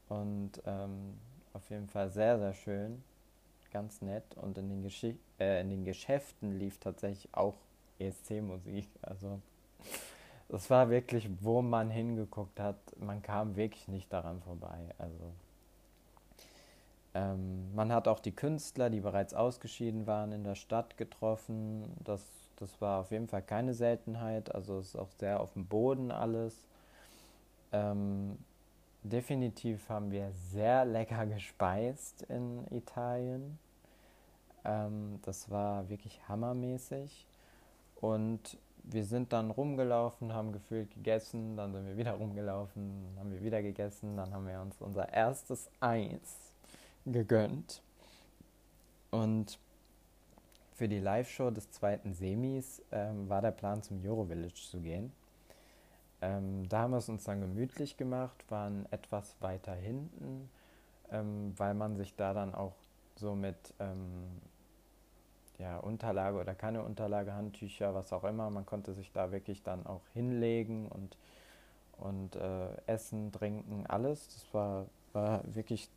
Und 0.08 0.60
ähm, 0.66 1.18
auf 1.52 1.70
jeden 1.70 1.88
Fall 1.88 2.10
sehr, 2.10 2.38
sehr 2.38 2.54
schön, 2.54 3.02
ganz 3.70 4.02
nett 4.02 4.24
und 4.36 4.58
in 4.58 4.68
den, 4.68 4.82
Gesch 4.82 5.04
äh, 5.38 5.60
in 5.60 5.70
den 5.70 5.84
Geschäften 5.84 6.58
lief 6.58 6.78
tatsächlich 6.78 7.28
auch 7.32 7.56
ESC-Musik, 7.98 8.88
also 9.02 9.40
es 10.48 10.68
war 10.70 10.90
wirklich, 10.90 11.28
wo 11.40 11.62
man 11.62 11.90
hingeguckt 11.90 12.58
hat, 12.58 12.76
man 12.98 13.22
kam 13.22 13.56
wirklich 13.56 13.86
nicht 13.88 14.12
daran 14.12 14.40
vorbei. 14.42 14.78
Also 14.98 15.32
ähm, 17.14 17.74
man 17.74 17.92
hat 17.92 18.08
auch 18.08 18.20
die 18.20 18.34
Künstler, 18.34 18.90
die 18.90 19.00
bereits 19.00 19.34
ausgeschieden 19.34 20.06
waren, 20.06 20.32
in 20.32 20.44
der 20.44 20.54
Stadt 20.54 20.96
getroffen. 20.96 21.84
Das, 22.04 22.24
das 22.56 22.80
war 22.80 23.00
auf 23.00 23.10
jeden 23.10 23.28
Fall 23.28 23.42
keine 23.42 23.74
Seltenheit. 23.74 24.54
Also 24.54 24.78
es 24.78 24.88
ist 24.88 24.96
auch 24.96 25.10
sehr 25.18 25.40
auf 25.40 25.52
dem 25.52 25.66
Boden 25.66 26.10
alles. 26.10 26.60
Ähm, 27.72 28.38
definitiv 29.02 29.88
haben 29.88 30.10
wir 30.10 30.30
sehr 30.32 30.84
lecker 30.84 31.26
gespeist 31.26 32.22
in 32.22 32.66
Italien. 32.70 33.58
Ähm, 34.64 35.20
das 35.22 35.50
war 35.50 35.88
wirklich 35.88 36.20
hammermäßig. 36.28 37.26
Und 38.00 38.58
wir 38.84 39.04
sind 39.04 39.32
dann 39.32 39.50
rumgelaufen, 39.50 40.32
haben 40.32 40.52
gefühlt 40.52 40.90
gegessen, 40.90 41.56
dann 41.56 41.72
sind 41.72 41.86
wir 41.86 41.96
wieder 41.96 42.12
rumgelaufen, 42.12 43.14
haben 43.18 43.30
wir 43.30 43.42
wieder 43.42 43.62
gegessen, 43.62 44.16
dann 44.16 44.32
haben 44.32 44.46
wir 44.46 44.60
uns 44.60 44.80
unser 44.80 45.12
erstes 45.12 45.70
Eis 45.80 46.52
gegönnt. 47.04 47.82
Und 49.10 49.58
für 50.74 50.88
die 50.88 50.98
Live-Show 50.98 51.50
des 51.50 51.70
zweiten 51.70 52.14
Semis 52.14 52.82
ähm, 52.90 53.28
war 53.28 53.42
der 53.42 53.50
Plan, 53.50 53.82
zum 53.82 54.02
Eurovillage 54.02 54.54
zu 54.54 54.80
gehen. 54.80 55.12
Ähm, 56.22 56.68
da 56.68 56.80
haben 56.82 56.92
wir 56.92 56.98
es 56.98 57.08
uns 57.08 57.24
dann 57.24 57.40
gemütlich 57.40 57.96
gemacht, 57.96 58.44
waren 58.50 58.86
etwas 58.90 59.36
weiter 59.40 59.74
hinten, 59.74 60.50
ähm, 61.10 61.54
weil 61.56 61.74
man 61.74 61.96
sich 61.96 62.14
da 62.16 62.34
dann 62.34 62.54
auch 62.54 62.74
so 63.16 63.34
mit 63.34 63.74
ähm, 63.78 64.40
ja, 65.58 65.78
Unterlage 65.78 66.38
oder 66.38 66.54
keine 66.54 66.82
Unterlage, 66.82 67.34
Handtücher, 67.34 67.94
was 67.94 68.12
auch 68.12 68.24
immer. 68.24 68.50
Man 68.50 68.66
konnte 68.66 68.94
sich 68.94 69.12
da 69.12 69.30
wirklich 69.30 69.62
dann 69.62 69.86
auch 69.86 70.02
hinlegen 70.14 70.88
und, 70.88 71.16
und 71.98 72.36
äh, 72.36 72.68
essen, 72.86 73.30
trinken, 73.32 73.86
alles. 73.86 74.26
Das 74.28 74.54
war, 74.54 74.86
war 75.12 75.42
wirklich 75.54 75.88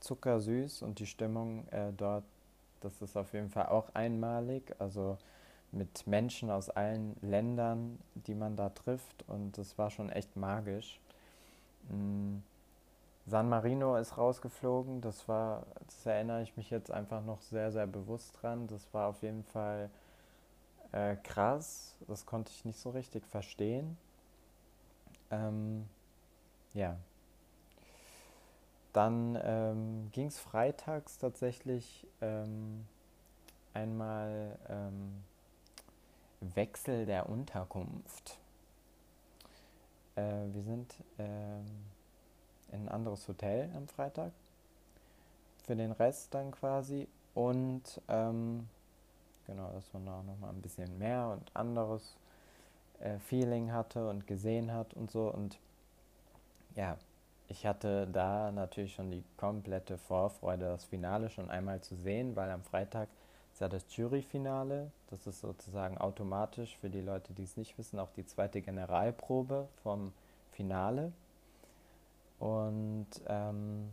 zuckersüß 0.00 0.82
und 0.82 0.98
die 0.98 1.06
Stimmung 1.06 1.66
äh, 1.68 1.92
dort, 1.96 2.24
das 2.80 3.00
ist 3.00 3.16
auf 3.16 3.32
jeden 3.32 3.50
Fall 3.50 3.66
auch 3.66 3.94
einmalig. 3.94 4.74
Also 4.78 5.18
mit 5.76 6.06
Menschen 6.06 6.50
aus 6.50 6.70
allen 6.70 7.16
Ländern, 7.22 7.98
die 8.14 8.34
man 8.34 8.56
da 8.56 8.70
trifft 8.70 9.24
und 9.28 9.58
das 9.58 9.78
war 9.78 9.90
schon 9.90 10.10
echt 10.10 10.36
magisch. 10.36 11.00
Mhm 11.88 12.42
San 13.26 13.48
Marino 13.48 13.96
ist 13.96 14.16
rausgeflogen. 14.16 15.00
Das 15.00 15.26
war, 15.28 15.66
das 15.84 16.06
erinnere 16.06 16.42
ich 16.42 16.56
mich 16.56 16.70
jetzt 16.70 16.90
einfach 16.90 17.24
noch 17.24 17.42
sehr, 17.42 17.72
sehr 17.72 17.86
bewusst 17.86 18.38
dran. 18.40 18.68
Das 18.68 18.86
war 18.94 19.08
auf 19.08 19.22
jeden 19.22 19.42
Fall 19.42 19.90
äh, 20.92 21.16
krass. 21.16 21.96
Das 22.06 22.24
konnte 22.24 22.52
ich 22.52 22.64
nicht 22.64 22.78
so 22.78 22.90
richtig 22.90 23.26
verstehen. 23.26 23.98
Ähm, 25.32 25.88
ja. 26.72 26.96
Dann 28.92 29.38
ähm, 29.42 30.08
ging 30.12 30.28
es 30.28 30.38
freitags 30.38 31.18
tatsächlich 31.18 32.06
ähm, 32.20 32.86
einmal 33.74 34.56
ähm, 34.68 35.24
Wechsel 36.40 37.06
der 37.06 37.28
Unterkunft. 37.28 38.38
Äh, 40.16 40.22
wir 40.52 40.62
sind 40.62 40.94
ähm, 41.18 41.66
in 42.72 42.82
ein 42.82 42.88
anderes 42.88 43.26
Hotel 43.28 43.70
am 43.74 43.88
Freitag. 43.88 44.32
Für 45.64 45.76
den 45.76 45.92
Rest 45.92 46.34
dann 46.34 46.50
quasi. 46.52 47.08
Und 47.34 48.00
ähm, 48.08 48.68
genau, 49.46 49.70
dass 49.72 49.92
man 49.92 50.08
auch 50.08 50.22
nochmal 50.22 50.50
ein 50.50 50.62
bisschen 50.62 50.98
mehr 50.98 51.28
und 51.28 51.54
anderes 51.54 52.16
äh, 53.00 53.18
Feeling 53.18 53.72
hatte 53.72 54.08
und 54.08 54.26
gesehen 54.26 54.72
hat 54.72 54.94
und 54.94 55.10
so. 55.10 55.32
Und 55.32 55.58
ja, 56.74 56.96
ich 57.48 57.66
hatte 57.66 58.06
da 58.06 58.50
natürlich 58.50 58.94
schon 58.94 59.10
die 59.10 59.24
komplette 59.36 59.98
Vorfreude, 59.98 60.66
das 60.66 60.84
Finale 60.84 61.30
schon 61.30 61.50
einmal 61.50 61.80
zu 61.80 61.94
sehen, 61.96 62.34
weil 62.36 62.50
am 62.50 62.62
Freitag 62.62 63.08
ist 63.56 63.60
ja 63.60 63.68
das 63.68 63.96
Juryfinale. 63.96 64.90
Das 65.08 65.26
ist 65.26 65.40
sozusagen 65.40 65.96
automatisch 65.96 66.76
für 66.76 66.90
die 66.90 67.00
Leute, 67.00 67.32
die 67.32 67.44
es 67.44 67.56
nicht 67.56 67.78
wissen, 67.78 67.98
auch 67.98 68.10
die 68.10 68.26
zweite 68.26 68.60
Generalprobe 68.60 69.66
vom 69.82 70.12
Finale. 70.52 71.10
Und 72.38 73.06
ähm, 73.26 73.88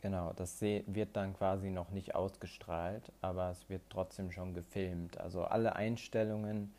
genau, 0.00 0.32
das 0.36 0.62
wird 0.62 1.16
dann 1.16 1.36
quasi 1.36 1.68
noch 1.68 1.90
nicht 1.90 2.14
ausgestrahlt, 2.14 3.12
aber 3.20 3.50
es 3.50 3.68
wird 3.68 3.82
trotzdem 3.90 4.32
schon 4.32 4.54
gefilmt. 4.54 5.20
Also 5.20 5.44
alle 5.44 5.76
Einstellungen, 5.76 6.72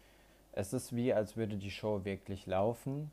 es 0.54 0.74
ist 0.74 0.96
wie, 0.96 1.14
als 1.14 1.38
würde 1.38 1.58
die 1.58 1.70
Show 1.70 2.06
wirklich 2.06 2.48
laufen, 2.48 3.12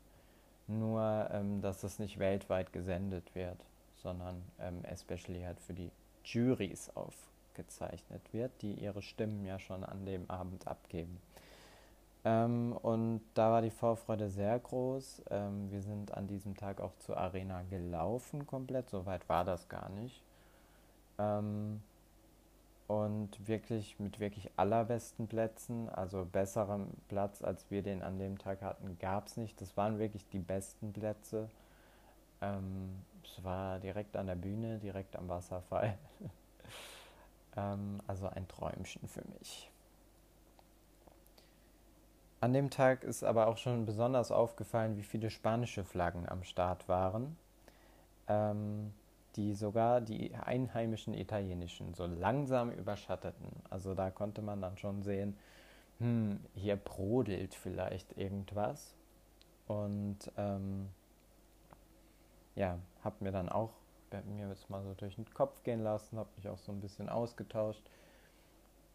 nur 0.65 1.29
ähm, 1.31 1.61
dass 1.61 1.83
es 1.83 1.99
nicht 1.99 2.17
weltweit 2.17 2.73
gesendet 2.73 3.35
wird, 3.35 3.59
sondern 3.97 4.41
ähm, 4.59 4.83
especially 4.85 5.43
halt 5.43 5.59
für 5.59 5.75
die 5.75 5.91
Juries 6.23 6.89
aufgezeichnet 7.55 8.21
wird, 8.33 8.51
die 8.61 8.73
ihre 8.73 9.01
Stimmen 9.01 9.45
ja 9.45 9.59
schon 9.59 9.83
an 9.83 10.05
dem 10.05 10.29
Abend 10.29 10.67
abgeben. 10.67 11.19
Ähm, 12.23 12.75
und 12.81 13.21
da 13.33 13.51
war 13.51 13.61
die 13.61 13.69
Vorfreude 13.69 14.29
sehr 14.29 14.57
groß. 14.59 15.23
Ähm, 15.29 15.71
wir 15.71 15.81
sind 15.81 16.13
an 16.13 16.27
diesem 16.27 16.55
Tag 16.55 16.81
auch 16.81 16.95
zur 16.97 17.17
Arena 17.17 17.61
gelaufen 17.69 18.45
komplett. 18.47 18.89
So 18.89 19.05
weit 19.05 19.27
war 19.29 19.45
das 19.45 19.69
gar 19.69 19.89
nicht. 19.89 20.23
Ähm, 21.17 21.81
und 22.87 23.47
wirklich 23.47 23.99
mit 23.99 24.19
wirklich 24.19 24.51
allerbesten 24.57 25.27
Plätzen, 25.27 25.89
also 25.89 26.25
besserem 26.25 26.89
Platz, 27.07 27.41
als 27.41 27.71
wir 27.71 27.81
den 27.81 28.03
an 28.03 28.19
dem 28.19 28.37
Tag 28.37 28.61
hatten, 28.61 28.97
gab 28.99 29.27
es 29.27 29.37
nicht. 29.37 29.59
Das 29.61 29.75
waren 29.77 29.97
wirklich 29.97 30.27
die 30.29 30.39
besten 30.39 30.93
Plätze. 30.93 31.49
Ähm, 32.41 33.03
es 33.23 33.43
war 33.43 33.79
direkt 33.79 34.15
an 34.17 34.27
der 34.27 34.35
Bühne, 34.35 34.77
direkt 34.79 35.15
am 35.15 35.29
Wasserfall. 35.29 35.97
ähm, 37.57 38.01
also 38.07 38.27
ein 38.27 38.47
Träumchen 38.47 39.07
für 39.07 39.23
mich. 39.39 39.69
An 42.41 42.53
dem 42.53 42.69
Tag 42.69 43.03
ist 43.03 43.23
aber 43.23 43.47
auch 43.47 43.57
schon 43.57 43.85
besonders 43.85 44.31
aufgefallen, 44.31 44.97
wie 44.97 45.03
viele 45.03 45.29
spanische 45.29 45.83
Flaggen 45.83 46.29
am 46.29 46.43
Start 46.43 46.87
waren, 46.87 47.37
ähm, 48.27 48.93
die 49.35 49.53
sogar 49.53 50.01
die 50.01 50.35
einheimischen 50.35 51.13
italienischen 51.13 51.93
so 51.93 52.05
langsam 52.05 52.71
überschatteten. 52.71 53.49
Also 53.69 53.95
da 53.95 54.11
konnte 54.11 54.41
man 54.41 54.61
dann 54.61 54.77
schon 54.77 55.01
sehen, 55.01 55.37
hm, 55.99 56.39
hier 56.53 56.75
brodelt 56.75 57.55
vielleicht 57.55 58.17
irgendwas. 58.17 58.93
Und 59.67 60.31
ähm, 60.37 60.89
ja, 62.55 62.77
habe 63.03 63.15
mir 63.23 63.31
dann 63.31 63.49
auch 63.49 63.71
mir 64.23 64.47
jetzt 64.49 64.69
mal 64.69 64.83
so 64.83 64.93
durch 64.93 65.15
den 65.15 65.25
Kopf 65.33 65.63
gehen 65.63 65.83
lassen, 65.83 66.17
habe 66.17 66.29
mich 66.37 66.47
auch 66.47 66.57
so 66.57 66.71
ein 66.71 66.81
bisschen 66.81 67.09
ausgetauscht 67.09 67.83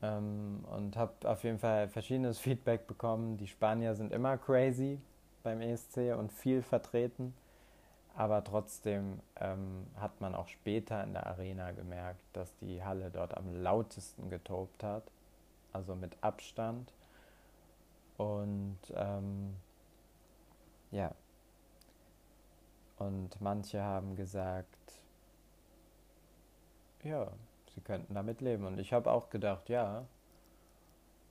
ähm, 0.02 0.64
und 0.70 0.96
habe 0.96 1.12
auf 1.28 1.44
jeden 1.44 1.58
Fall 1.58 1.88
verschiedenes 1.88 2.38
Feedback 2.38 2.86
bekommen. 2.86 3.36
Die 3.36 3.46
Spanier 3.46 3.94
sind 3.94 4.12
immer 4.12 4.38
crazy 4.38 4.98
beim 5.42 5.60
ESC 5.60 6.14
und 6.16 6.32
viel 6.32 6.62
vertreten. 6.62 7.34
Aber 8.16 8.42
trotzdem 8.42 9.20
ähm, 9.36 9.86
hat 9.96 10.20
man 10.20 10.34
auch 10.34 10.48
später 10.48 11.02
in 11.04 11.12
der 11.12 11.26
Arena 11.26 11.70
gemerkt, 11.72 12.20
dass 12.32 12.54
die 12.58 12.82
Halle 12.82 13.10
dort 13.10 13.36
am 13.36 13.62
lautesten 13.62 14.28
getobt 14.30 14.82
hat. 14.82 15.04
Also 15.72 15.94
mit 15.94 16.16
Abstand. 16.20 16.92
Und 18.16 18.78
ähm, 18.94 19.54
ja. 20.90 21.12
Und 22.98 23.40
manche 23.40 23.80
haben 23.80 24.16
gesagt, 24.16 24.76
ja, 27.04 27.28
sie 27.74 27.80
könnten 27.80 28.14
damit 28.14 28.40
leben. 28.40 28.64
Und 28.66 28.78
ich 28.78 28.92
habe 28.92 29.10
auch 29.10 29.30
gedacht, 29.30 29.68
ja, 29.68 30.04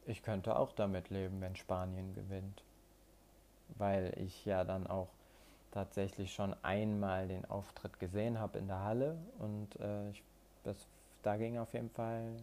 ich 0.05 0.23
könnte 0.23 0.57
auch 0.57 0.71
damit 0.71 1.09
leben, 1.09 1.41
wenn 1.41 1.55
Spanien 1.55 2.13
gewinnt. 2.13 2.63
Weil 3.77 4.13
ich 4.17 4.45
ja 4.45 4.63
dann 4.63 4.87
auch 4.87 5.09
tatsächlich 5.71 6.33
schon 6.33 6.55
einmal 6.63 7.27
den 7.27 7.45
Auftritt 7.45 7.99
gesehen 7.99 8.39
habe 8.39 8.57
in 8.57 8.67
der 8.67 8.83
Halle 8.83 9.17
und 9.37 9.79
äh, 9.79 10.09
ich, 10.09 10.23
das, 10.63 10.75
da 11.21 11.37
ging 11.37 11.57
auf 11.57 11.73
jeden 11.73 11.89
Fall, 11.91 12.35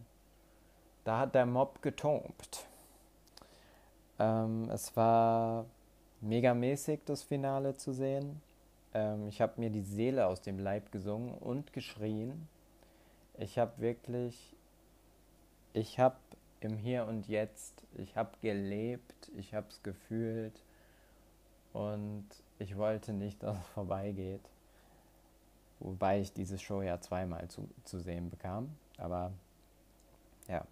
da 1.04 1.18
hat 1.18 1.34
der 1.34 1.46
Mob 1.46 1.82
getobt. 1.82 2.66
Ähm, 4.18 4.70
es 4.70 4.96
war 4.96 5.66
megamäßig, 6.20 7.00
das 7.04 7.22
Finale 7.22 7.76
zu 7.76 7.92
sehen. 7.92 8.40
Ähm, 8.94 9.28
ich 9.28 9.40
habe 9.40 9.54
mir 9.56 9.70
die 9.70 9.82
Seele 9.82 10.26
aus 10.26 10.40
dem 10.40 10.58
Leib 10.58 10.92
gesungen 10.92 11.34
und 11.34 11.72
geschrien. 11.72 12.48
Ich 13.38 13.58
habe 13.58 13.78
wirklich, 13.78 14.56
ich 15.74 15.98
habe 15.98 16.16
im 16.60 16.76
Hier 16.76 17.06
und 17.06 17.28
Jetzt, 17.28 17.84
ich 17.94 18.16
habe 18.16 18.30
gelebt, 18.40 19.30
ich 19.36 19.54
habe 19.54 19.66
es 19.68 19.82
gefühlt 19.82 20.62
und 21.72 22.26
ich 22.58 22.76
wollte 22.76 23.12
nicht, 23.12 23.42
dass 23.42 23.58
es 23.58 23.66
vorbeigeht. 23.68 24.48
Wobei 25.80 26.20
ich 26.20 26.32
diese 26.32 26.58
Show 26.58 26.80
ja 26.80 26.98
zweimal 27.00 27.48
zu, 27.48 27.68
zu 27.84 28.00
sehen 28.00 28.30
bekam. 28.30 28.74
Aber 28.96 29.32
ja, 30.48 30.64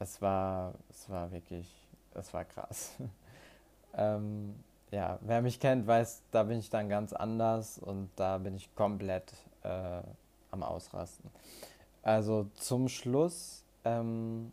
es 0.00 0.20
war, 0.20 0.74
es 0.90 1.08
war 1.08 1.30
wirklich, 1.30 1.72
es 2.14 2.34
war 2.34 2.44
krass. 2.44 2.96
ähm, 3.94 4.56
ja, 4.90 5.20
wer 5.22 5.40
mich 5.40 5.60
kennt, 5.60 5.86
weiß, 5.86 6.22
da 6.32 6.42
bin 6.42 6.58
ich 6.58 6.68
dann 6.68 6.88
ganz 6.88 7.12
anders 7.12 7.78
und 7.78 8.10
da 8.16 8.38
bin 8.38 8.56
ich 8.56 8.74
komplett 8.74 9.32
äh, 9.62 10.02
am 10.52 10.62
Ausrasten. 10.62 11.30
Also 12.02 12.46
zum 12.54 12.88
Schluss 12.88 13.64
ähm, 13.84 14.52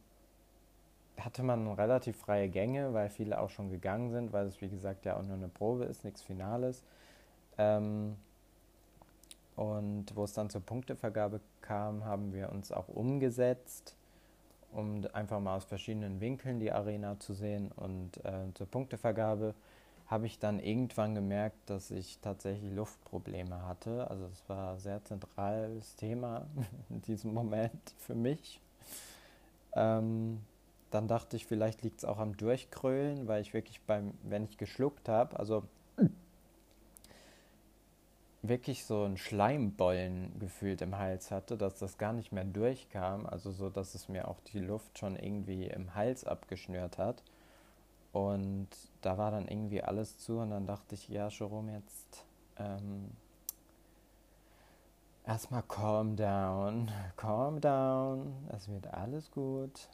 hatte 1.18 1.44
man 1.44 1.68
relativ 1.68 2.18
freie 2.18 2.50
Gänge, 2.50 2.94
weil 2.94 3.10
viele 3.10 3.40
auch 3.40 3.50
schon 3.50 3.70
gegangen 3.70 4.12
sind, 4.12 4.34
weil 4.34 4.48
es 4.48 4.62
wie 4.62 4.70
gesagt 4.70 5.06
ja 5.06 5.18
auch 5.18 5.24
nur 5.24 5.36
eine 5.36 5.50
Probe 5.50 5.86
ist, 5.86 6.04
nichts 6.04 6.22
Finales. 6.22 6.84
Ähm, 7.58 8.16
und 9.56 10.16
wo 10.16 10.24
es 10.24 10.34
dann 10.34 10.50
zur 10.50 10.62
Punktevergabe 10.62 11.42
kam, 11.62 12.06
haben 12.06 12.34
wir 12.34 12.50
uns 12.50 12.72
auch 12.72 12.88
umgesetzt, 12.88 13.96
um 14.72 15.06
einfach 15.12 15.42
mal 15.42 15.58
aus 15.58 15.66
verschiedenen 15.66 16.22
Winkeln 16.22 16.60
die 16.60 16.72
Arena 16.72 17.20
zu 17.20 17.34
sehen. 17.34 17.72
Und 17.76 18.24
äh, 18.24 18.54
zur 18.54 18.68
Punktevergabe 18.68 19.54
habe 20.10 20.26
ich 20.26 20.40
dann 20.40 20.60
irgendwann 20.60 21.14
gemerkt, 21.14 21.70
dass 21.70 21.92
ich 21.92 22.18
tatsächlich 22.20 22.74
Luftprobleme 22.74 23.66
hatte. 23.68 24.10
Also 24.10 24.26
es 24.26 24.44
war 24.50 24.74
ein 24.74 24.80
sehr 24.80 25.04
zentrales 25.06 25.96
Thema 25.96 26.48
in 26.90 27.02
diesem 27.04 27.34
Moment 27.34 27.94
für 28.00 28.16
mich. 28.16 28.60
Ähm, 29.74 30.42
dann 30.90 31.08
dachte 31.08 31.36
ich, 31.36 31.46
vielleicht 31.46 31.84
liegt 31.84 32.00
es 32.00 32.06
auch 32.06 32.18
am 32.18 32.36
Durchkrölen, 32.36 33.28
weil 33.28 33.42
ich 33.42 33.54
wirklich 33.54 33.82
beim, 33.82 34.16
wenn 34.24 34.44
ich 34.44 34.58
geschluckt 34.58 35.08
habe, 35.08 35.38
also 35.38 35.64
wirklich 38.42 38.86
so 38.86 39.04
ein 39.04 39.18
Schleimbollen 39.18 40.40
gefühlt 40.40 40.82
im 40.82 40.98
Hals 40.98 41.30
hatte, 41.30 41.56
dass 41.56 41.76
das 41.76 42.00
gar 42.00 42.14
nicht 42.14 42.32
mehr 42.32 42.46
durchkam, 42.46 43.28
also 43.28 43.52
so, 43.52 43.70
dass 43.70 43.94
es 43.94 44.10
mir 44.10 44.28
auch 44.28 44.40
die 44.42 44.60
Luft 44.60 44.98
schon 44.98 45.16
irgendwie 45.16 45.66
im 45.66 45.94
Hals 45.94 46.24
abgeschnürt 46.24 46.98
hat. 46.98 47.22
Und 48.12 48.70
da 49.02 49.18
war 49.18 49.32
dann 49.32 49.48
irgendwie 49.48 49.82
alles 49.82 50.18
zu 50.18 50.40
und 50.40 50.50
dann 50.52 50.66
dachte 50.66 50.96
ich, 50.96 51.08
ja, 51.10 51.30
Jerome, 51.30 51.74
jetzt 51.74 52.26
ähm, 52.58 53.12
erstmal 55.26 55.64
calm 55.64 56.16
down, 56.16 56.92
calm 57.18 57.62
down, 57.62 58.34
es 58.50 58.68
wird 58.68 58.88
alles 58.88 59.32
gut. 59.32 59.90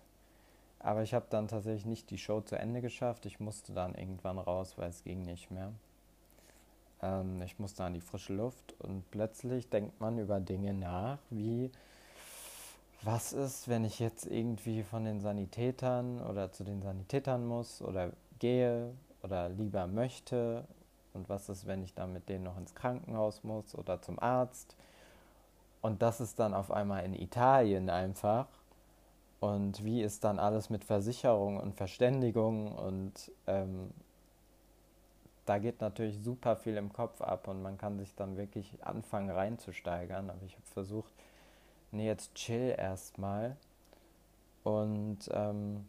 Aber 0.80 1.02
ich 1.02 1.14
habe 1.14 1.26
dann 1.30 1.48
tatsächlich 1.48 1.86
nicht 1.86 2.12
die 2.12 2.18
Show 2.18 2.42
zu 2.42 2.58
Ende 2.58 2.80
geschafft. 2.80 3.26
Ich 3.26 3.40
musste 3.40 3.74
dann 3.74 3.96
irgendwann 3.96 4.38
raus, 4.38 4.74
weil 4.78 4.90
es 4.90 5.04
ging 5.04 5.24
nicht 5.24 5.50
mehr. 5.50 5.72
Ähm, 7.02 7.42
ich 7.42 7.58
musste 7.60 7.84
an 7.84 7.94
die 7.94 8.02
frische 8.02 8.34
Luft 8.34 8.76
und 8.80 9.10
plötzlich 9.12 9.70
denkt 9.70 10.00
man 10.00 10.20
über 10.20 10.40
Dinge 10.40 10.74
nach, 10.74 11.18
wie 11.30 11.72
was 13.02 13.34
ist, 13.34 13.68
wenn 13.68 13.84
ich 13.86 14.00
jetzt 14.00 14.26
irgendwie 14.26 14.84
von 14.84 15.06
den 15.06 15.22
Sanitätern 15.22 16.22
oder 16.22 16.52
zu 16.52 16.64
den 16.64 16.82
Sanitätern 16.82 17.46
muss 17.46 17.82
oder 17.82 18.12
gehe 18.40 18.94
oder 19.24 19.50
lieber 19.50 19.88
möchte 19.88 20.66
und 21.14 21.30
was 21.30 21.50
ist, 21.50 21.66
wenn 21.66 21.84
ich 21.84 21.94
dann 21.94 22.14
mit 22.14 22.30
denen 22.30 22.44
noch 22.44 22.58
ins 22.58 22.76
Krankenhaus 22.76 23.44
muss 23.44 23.74
oder 23.76 24.02
zum 24.02 24.20
Arzt. 24.20 24.76
Und 25.82 26.02
das 26.02 26.20
ist 26.20 26.40
dann 26.40 26.54
auf 26.54 26.72
einmal 26.72 27.06
in 27.06 27.14
Italien 27.14 27.90
einfach. 27.90 28.48
Und 29.40 29.84
wie 29.84 30.02
ist 30.02 30.24
dann 30.24 30.40
alles 30.40 30.70
mit 30.70 30.84
Versicherung 30.84 31.60
und 31.60 31.76
Verständigung 31.76 32.72
und 32.72 33.32
ähm, 33.48 33.92
da 35.46 35.60
geht 35.60 35.82
natürlich 35.82 36.20
super 36.24 36.56
viel 36.56 36.76
im 36.78 36.92
Kopf 36.92 37.22
ab 37.22 37.48
und 37.48 37.62
man 37.62 37.78
kann 37.78 38.00
sich 38.00 38.16
dann 38.16 38.36
wirklich 38.36 38.84
anfangen 38.84 39.30
reinzusteigern. 39.30 40.30
Aber 40.30 40.42
ich 40.44 40.56
habe 40.56 40.66
versucht, 40.66 41.12
nee, 41.92 42.08
jetzt 42.08 42.34
chill 42.34 42.74
erstmal. 42.78 43.56
Und 44.64 45.30
ähm, 45.32 45.86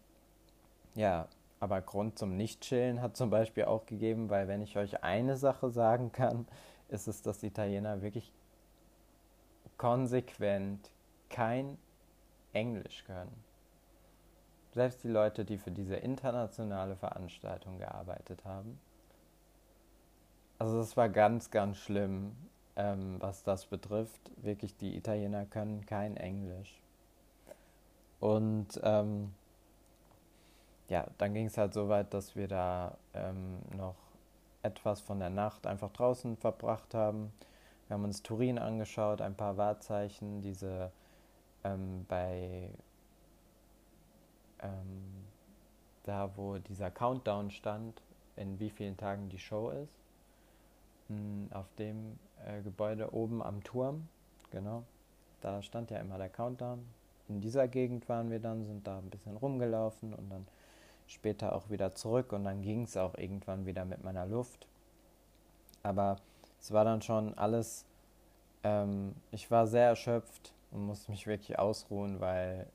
ja, 0.94 1.26
aber 1.60 1.80
Grund 1.80 2.18
zum 2.18 2.36
Nicht-Chillen 2.36 3.00
hat 3.00 3.16
zum 3.16 3.30
Beispiel 3.30 3.64
auch 3.64 3.86
gegeben, 3.86 4.28
weil 4.30 4.48
wenn 4.48 4.62
ich 4.62 4.76
euch 4.76 5.02
eine 5.02 5.36
Sache 5.36 5.70
sagen 5.70 6.12
kann, 6.12 6.46
ist 6.88 7.08
es, 7.08 7.22
dass 7.22 7.42
Italiener 7.42 8.02
wirklich 8.02 8.32
konsequent 9.76 10.90
kein 11.28 11.78
Englisch 12.52 13.04
können. 13.04 13.44
Selbst 14.72 15.02
die 15.04 15.08
Leute, 15.08 15.44
die 15.44 15.56
für 15.56 15.70
diese 15.70 15.96
internationale 15.96 16.96
Veranstaltung 16.96 17.78
gearbeitet 17.78 18.44
haben. 18.44 18.78
Also 20.58 20.80
es 20.80 20.96
war 20.96 21.08
ganz, 21.08 21.50
ganz 21.50 21.78
schlimm, 21.78 22.36
ähm, 22.76 23.16
was 23.20 23.42
das 23.42 23.66
betrifft. 23.66 24.30
Wirklich, 24.36 24.76
die 24.76 24.96
Italiener 24.96 25.46
können 25.46 25.86
kein 25.86 26.16
Englisch. 26.16 26.80
Und 28.20 28.80
ähm, 28.82 29.32
ja, 30.88 31.06
dann 31.18 31.34
ging 31.34 31.46
es 31.46 31.58
halt 31.58 31.74
so 31.74 31.88
weit, 31.88 32.14
dass 32.14 32.36
wir 32.36 32.48
da 32.48 32.96
ähm, 33.14 33.58
noch 33.76 33.96
etwas 34.62 35.00
von 35.00 35.18
der 35.18 35.30
Nacht 35.30 35.66
einfach 35.66 35.90
draußen 35.90 36.36
verbracht 36.36 36.94
haben. 36.94 37.32
Wir 37.86 37.94
haben 37.94 38.04
uns 38.04 38.22
Turin 38.22 38.58
angeschaut, 38.58 39.20
ein 39.20 39.36
paar 39.36 39.56
Wahrzeichen, 39.56 40.42
diese 40.42 40.90
ähm, 41.64 42.04
bei 42.08 42.70
ähm, 44.60 45.24
da, 46.04 46.30
wo 46.36 46.58
dieser 46.58 46.90
Countdown 46.90 47.50
stand, 47.50 48.02
in 48.36 48.58
wie 48.60 48.70
vielen 48.70 48.96
Tagen 48.96 49.28
die 49.28 49.38
Show 49.38 49.70
ist. 49.70 49.92
Hm, 51.08 51.48
auf 51.52 51.66
dem 51.78 52.18
äh, 52.44 52.62
Gebäude 52.62 53.12
oben 53.12 53.42
am 53.42 53.62
Turm, 53.62 54.08
genau. 54.50 54.84
Da 55.40 55.62
stand 55.62 55.90
ja 55.90 55.98
immer 55.98 56.18
der 56.18 56.28
Countdown. 56.28 56.84
In 57.28 57.40
dieser 57.40 57.68
Gegend 57.68 58.08
waren 58.08 58.30
wir 58.30 58.40
dann, 58.40 58.64
sind 58.64 58.86
da 58.86 58.98
ein 58.98 59.10
bisschen 59.10 59.36
rumgelaufen 59.36 60.14
und 60.14 60.30
dann 60.30 60.46
später 61.06 61.54
auch 61.54 61.70
wieder 61.70 61.94
zurück 61.94 62.32
und 62.32 62.44
dann 62.44 62.62
ging 62.62 62.82
es 62.82 62.96
auch 62.96 63.16
irgendwann 63.16 63.66
wieder 63.66 63.84
mit 63.84 64.02
meiner 64.02 64.26
Luft. 64.26 64.66
Aber 65.82 66.16
es 66.60 66.72
war 66.72 66.84
dann 66.84 67.02
schon 67.02 67.36
alles, 67.38 67.84
ähm, 68.64 69.14
ich 69.30 69.50
war 69.50 69.66
sehr 69.66 69.88
erschöpft 69.88 70.52
und 70.70 70.86
musste 70.86 71.10
mich 71.10 71.26
wirklich 71.26 71.58
ausruhen, 71.58 72.20
weil 72.20 72.66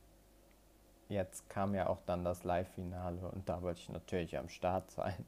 jetzt 1.09 1.49
kam 1.49 1.75
ja 1.75 1.87
auch 1.87 2.01
dann 2.05 2.23
das 2.23 2.43
Live-Finale 2.43 3.19
und 3.33 3.47
da 3.49 3.61
wollte 3.61 3.81
ich 3.81 3.89
natürlich 3.89 4.37
am 4.37 4.49
Start 4.49 4.89
sein. 4.91 5.25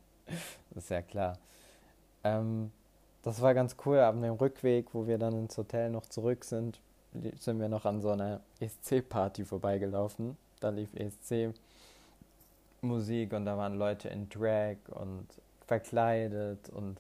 das 0.69 0.83
ist 0.85 0.89
ja 0.89 1.01
klar. 1.01 1.37
Ähm, 2.23 2.71
das 3.21 3.41
war 3.41 3.53
ganz 3.53 3.75
cool. 3.85 3.99
Ab 3.99 4.15
dem 4.19 4.33
Rückweg, 4.33 4.93
wo 4.93 5.07
wir 5.07 5.17
dann 5.17 5.33
ins 5.33 5.57
Hotel 5.57 5.89
noch 5.89 6.05
zurück 6.05 6.43
sind, 6.45 6.79
sind 7.37 7.59
wir 7.59 7.69
noch 7.69 7.85
an 7.85 8.01
so 8.01 8.09
einer 8.11 8.41
ESC-Party 8.59 9.45
vorbeigelaufen. 9.45 10.37
Da 10.59 10.69
lief 10.69 10.93
ESC 10.95 11.53
Musik 12.83 13.33
und 13.33 13.45
da 13.45 13.57
waren 13.57 13.75
Leute 13.75 14.09
in 14.09 14.29
Drag 14.29 14.77
und 14.89 15.27
verkleidet 15.65 16.69
und, 16.69 16.99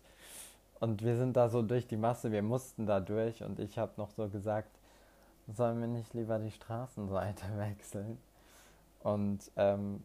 und 0.79 1.03
wir 1.03 1.17
sind 1.17 1.35
da 1.35 1.49
so 1.49 1.61
durch 1.61 1.87
die 1.87 1.97
Masse, 1.97 2.31
wir 2.31 2.41
mussten 2.41 2.85
da 2.85 2.99
durch 2.99 3.43
und 3.43 3.59
ich 3.59 3.77
habe 3.77 3.93
noch 3.97 4.09
so 4.11 4.27
gesagt, 4.29 4.69
sollen 5.47 5.79
wir 5.81 5.87
nicht 5.87 6.13
lieber 6.13 6.39
die 6.39 6.51
Straßenseite 6.51 7.45
wechseln? 7.57 8.17
Und 9.01 9.51
ähm, 9.57 10.01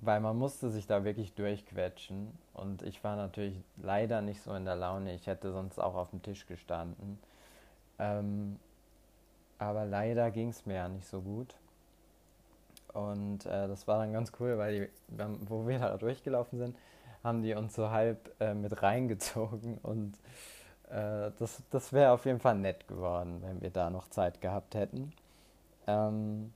weil 0.00 0.20
man 0.20 0.36
musste 0.36 0.70
sich 0.70 0.86
da 0.86 1.04
wirklich 1.04 1.34
durchquetschen 1.34 2.32
und 2.54 2.82
ich 2.82 3.02
war 3.02 3.16
natürlich 3.16 3.58
leider 3.76 4.20
nicht 4.20 4.42
so 4.42 4.54
in 4.54 4.64
der 4.64 4.76
Laune, 4.76 5.14
ich 5.14 5.26
hätte 5.26 5.52
sonst 5.52 5.78
auch 5.78 5.94
auf 5.94 6.10
dem 6.10 6.22
Tisch 6.22 6.46
gestanden. 6.46 7.18
Ähm, 7.98 8.58
aber 9.58 9.86
leider 9.86 10.30
ging 10.30 10.50
es 10.50 10.66
mir 10.66 10.74
ja 10.74 10.88
nicht 10.88 11.06
so 11.06 11.22
gut. 11.22 11.54
Und 12.96 13.44
äh, 13.44 13.68
das 13.68 13.86
war 13.86 13.98
dann 13.98 14.14
ganz 14.14 14.32
cool, 14.40 14.56
weil 14.56 14.88
die, 15.08 15.18
wo 15.48 15.66
wir 15.66 15.78
da 15.78 15.98
durchgelaufen 15.98 16.58
sind, 16.58 16.76
haben 17.22 17.42
die 17.42 17.52
uns 17.52 17.74
so 17.74 17.90
halb 17.90 18.34
äh, 18.40 18.54
mit 18.54 18.82
reingezogen. 18.82 19.76
Und 19.82 20.14
äh, 20.88 21.30
das, 21.38 21.62
das 21.70 21.92
wäre 21.92 22.12
auf 22.12 22.24
jeden 22.24 22.40
Fall 22.40 22.54
nett 22.54 22.88
geworden, 22.88 23.42
wenn 23.42 23.60
wir 23.60 23.68
da 23.68 23.90
noch 23.90 24.08
Zeit 24.08 24.40
gehabt 24.40 24.74
hätten. 24.74 25.12
Ähm, 25.86 26.54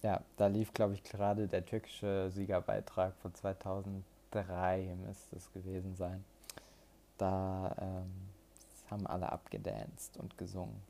ja, 0.00 0.22
da 0.38 0.46
lief, 0.46 0.72
glaube 0.72 0.94
ich, 0.94 1.04
gerade 1.04 1.46
der 1.46 1.66
türkische 1.66 2.30
Siegerbeitrag 2.30 3.12
von 3.20 3.34
2003 3.34 4.96
müsste 5.06 5.36
es 5.36 5.52
gewesen 5.52 5.94
sein. 5.94 6.24
Da 7.18 7.76
ähm, 7.78 8.10
haben 8.90 9.06
alle 9.06 9.30
abgedanced 9.30 10.16
und 10.16 10.38
gesungen. 10.38 10.80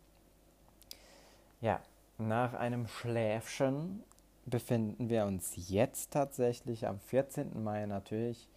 Ja, 1.60 1.80
nach 2.18 2.54
einem 2.54 2.86
Schläfchen 2.86 4.04
befinden 4.46 5.08
wir 5.08 5.24
uns 5.26 5.52
jetzt 5.68 6.12
tatsächlich 6.12 6.86
am 6.86 6.98
14. 6.98 7.62
Mai 7.62 7.86
natürlich 7.86 8.48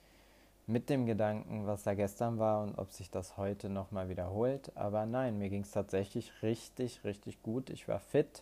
mit 0.68 0.90
dem 0.90 1.06
Gedanken, 1.06 1.68
was 1.68 1.84
da 1.84 1.94
gestern 1.94 2.40
war 2.40 2.64
und 2.64 2.78
ob 2.78 2.92
sich 2.92 3.12
das 3.12 3.38
heute 3.38 3.70
nochmal 3.70 4.10
wiederholt. 4.10 4.72
Aber 4.76 5.06
nein, 5.06 5.38
mir 5.38 5.50
ging 5.50 5.62
es 5.62 5.72
tatsächlich 5.72 6.32
richtig, 6.42 7.04
richtig 7.04 7.42
gut. 7.44 7.70
Ich 7.70 7.88
war 7.88 8.00
fit. 8.00 8.42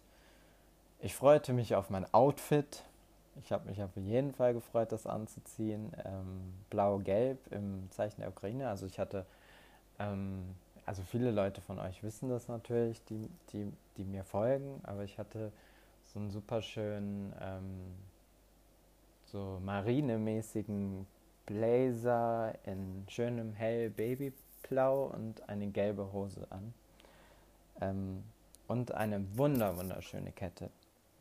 Ich 0.99 1.15
freute 1.15 1.51
mich 1.51 1.75
auf 1.75 1.89
mein 1.89 2.11
Outfit. 2.13 2.83
Ich 3.41 3.51
habe 3.51 3.67
mich 3.67 3.81
auf 3.83 3.95
jeden 3.97 4.33
Fall 4.33 4.53
gefreut, 4.53 4.91
das 4.91 5.05
anzuziehen. 5.05 5.91
Ähm, 6.05 6.53
Blau-Gelb 6.69 7.51
im 7.51 7.89
Zeichen 7.91 8.21
der 8.21 8.29
Ukraine. 8.29 8.69
Also 8.69 8.85
ich 8.85 8.99
hatte, 8.99 9.25
ähm, 9.99 10.55
also 10.85 11.01
viele 11.03 11.31
Leute 11.31 11.59
von 11.59 11.77
euch 11.77 12.03
wissen 12.03 12.29
das 12.29 12.47
natürlich, 12.47 13.03
die, 13.05 13.29
die, 13.51 13.73
die 13.97 14.05
mir 14.05 14.23
folgen, 14.23 14.79
aber 14.83 15.03
ich 15.03 15.17
hatte 15.17 15.51
so 16.13 16.19
einen 16.19 16.29
super 16.29 16.61
schönen, 16.61 17.33
ähm, 17.41 17.95
so 19.25 19.59
marinemäßigen 19.63 21.07
Blazer 21.45 22.53
in 22.65 23.05
schönem 23.09 23.53
hell 23.53 23.89
Babyblau 23.89 25.05
und 25.07 25.47
eine 25.49 25.67
gelbe 25.67 26.13
Hose 26.13 26.45
an. 26.51 26.73
Ähm, 27.81 28.23
und 28.67 28.91
eine 28.91 29.37
wunder, 29.37 29.75
wunderschöne 29.75 30.31
Kette. 30.31 30.69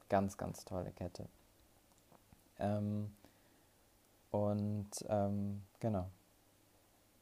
Ganz, 0.09 0.37
ganz 0.37 0.65
tolle 0.65 0.93
Kette. 0.93 1.27
Ähm, 2.59 3.13
und 4.31 4.91
ähm, 5.09 5.63
genau. 5.81 6.09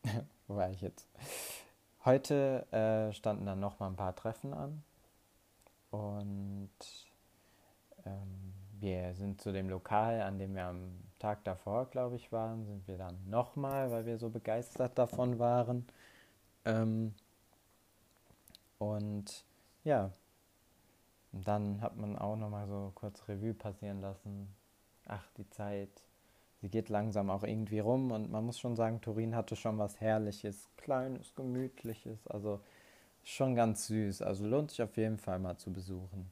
Wo 0.49 0.57
war 0.57 0.71
ich 0.71 0.81
jetzt? 0.81 1.07
Heute 2.05 2.67
äh, 2.73 3.13
standen 3.13 3.47
dann 3.47 3.61
noch 3.61 3.79
mal 3.79 3.87
ein 3.87 3.97
paar 3.97 4.15
Treffen 4.17 4.53
an. 4.55 4.83
Und 5.91 6.71
ähm, 8.05 8.53
wir 8.81 9.15
sind 9.15 9.41
zu 9.41 9.53
dem 9.53 9.69
Lokal, 9.69 10.23
an 10.23 10.39
dem 10.39 10.55
wir 10.55 10.65
am 10.65 10.93
Tag 11.19 11.45
davor, 11.45 11.87
glaube 11.91 12.17
ich, 12.17 12.33
waren, 12.33 12.65
sind 12.65 12.89
wir 12.89 12.97
dann 12.97 13.19
nochmal, 13.29 13.91
weil 13.91 14.07
wir 14.07 14.19
so 14.19 14.31
begeistert 14.31 14.99
davon 14.99 15.39
waren. 15.39 15.87
Ähm, 16.65 17.15
und 18.79 19.45
ja, 19.85 20.11
dann 21.33 21.81
hat 21.83 21.97
man 21.97 22.17
auch 22.19 22.37
nochmal 22.37 22.67
so 22.67 22.93
kurz 22.95 23.29
Revue 23.29 23.55
passieren 23.55 24.01
lassen. 24.01 24.49
Ach, 25.07 25.29
die 25.37 25.49
Zeit, 25.51 25.91
sie 26.61 26.71
geht 26.71 26.89
langsam 26.89 27.31
auch 27.31 27.45
irgendwie 27.45 27.81
rum 27.81 28.11
und 28.11 28.31
man 28.31 28.47
muss 28.47 28.59
schon 28.59 28.77
sagen, 28.77 29.01
Turin 29.01 29.37
hatte 29.37 29.57
schon 29.57 29.79
was 29.79 30.01
Herrliches, 30.01 30.69
Kleines, 30.77 31.35
Gemütliches, 31.35 32.27
also 32.29 32.61
schon 33.23 33.55
ganz 33.55 33.87
süß. 33.89 34.23
Also 34.23 34.47
lohnt 34.47 34.71
sich 34.71 34.83
auf 34.83 34.97
jeden 34.97 35.19
Fall 35.19 35.39
mal 35.39 35.57
zu 35.57 35.73
besuchen. 35.73 36.31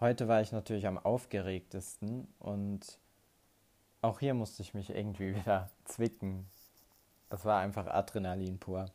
Heute 0.00 0.26
war 0.26 0.40
ich 0.40 0.50
natürlich 0.50 0.86
am 0.86 0.98
aufgeregtesten 0.98 2.26
und 2.40 2.98
auch 4.02 4.18
hier 4.18 4.34
musste 4.34 4.62
ich 4.62 4.74
mich 4.74 4.90
irgendwie 4.90 5.34
wieder 5.36 5.70
zwicken. 5.84 6.46
Das 7.30 7.44
war 7.44 7.60
einfach 7.60 7.86
Adrenalin 7.86 8.58
pur. 8.58 8.86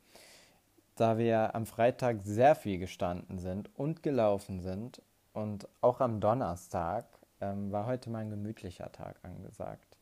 Da 0.96 1.18
wir 1.18 1.56
am 1.56 1.66
Freitag 1.66 2.18
sehr 2.24 2.56
viel 2.56 2.78
gestanden 2.78 3.40
sind 3.40 3.70
und 3.78 4.04
gelaufen 4.04 4.60
sind 4.60 5.02
und 5.32 5.70
auch 5.80 6.02
am 6.02 6.20
Donnerstag 6.20 7.06
ähm, 7.40 7.72
war 7.72 7.86
heute 7.86 8.10
mal 8.10 8.20
ein 8.20 8.30
gemütlicher 8.30 8.92
Tag 8.92 9.20
angesagt. 9.24 9.98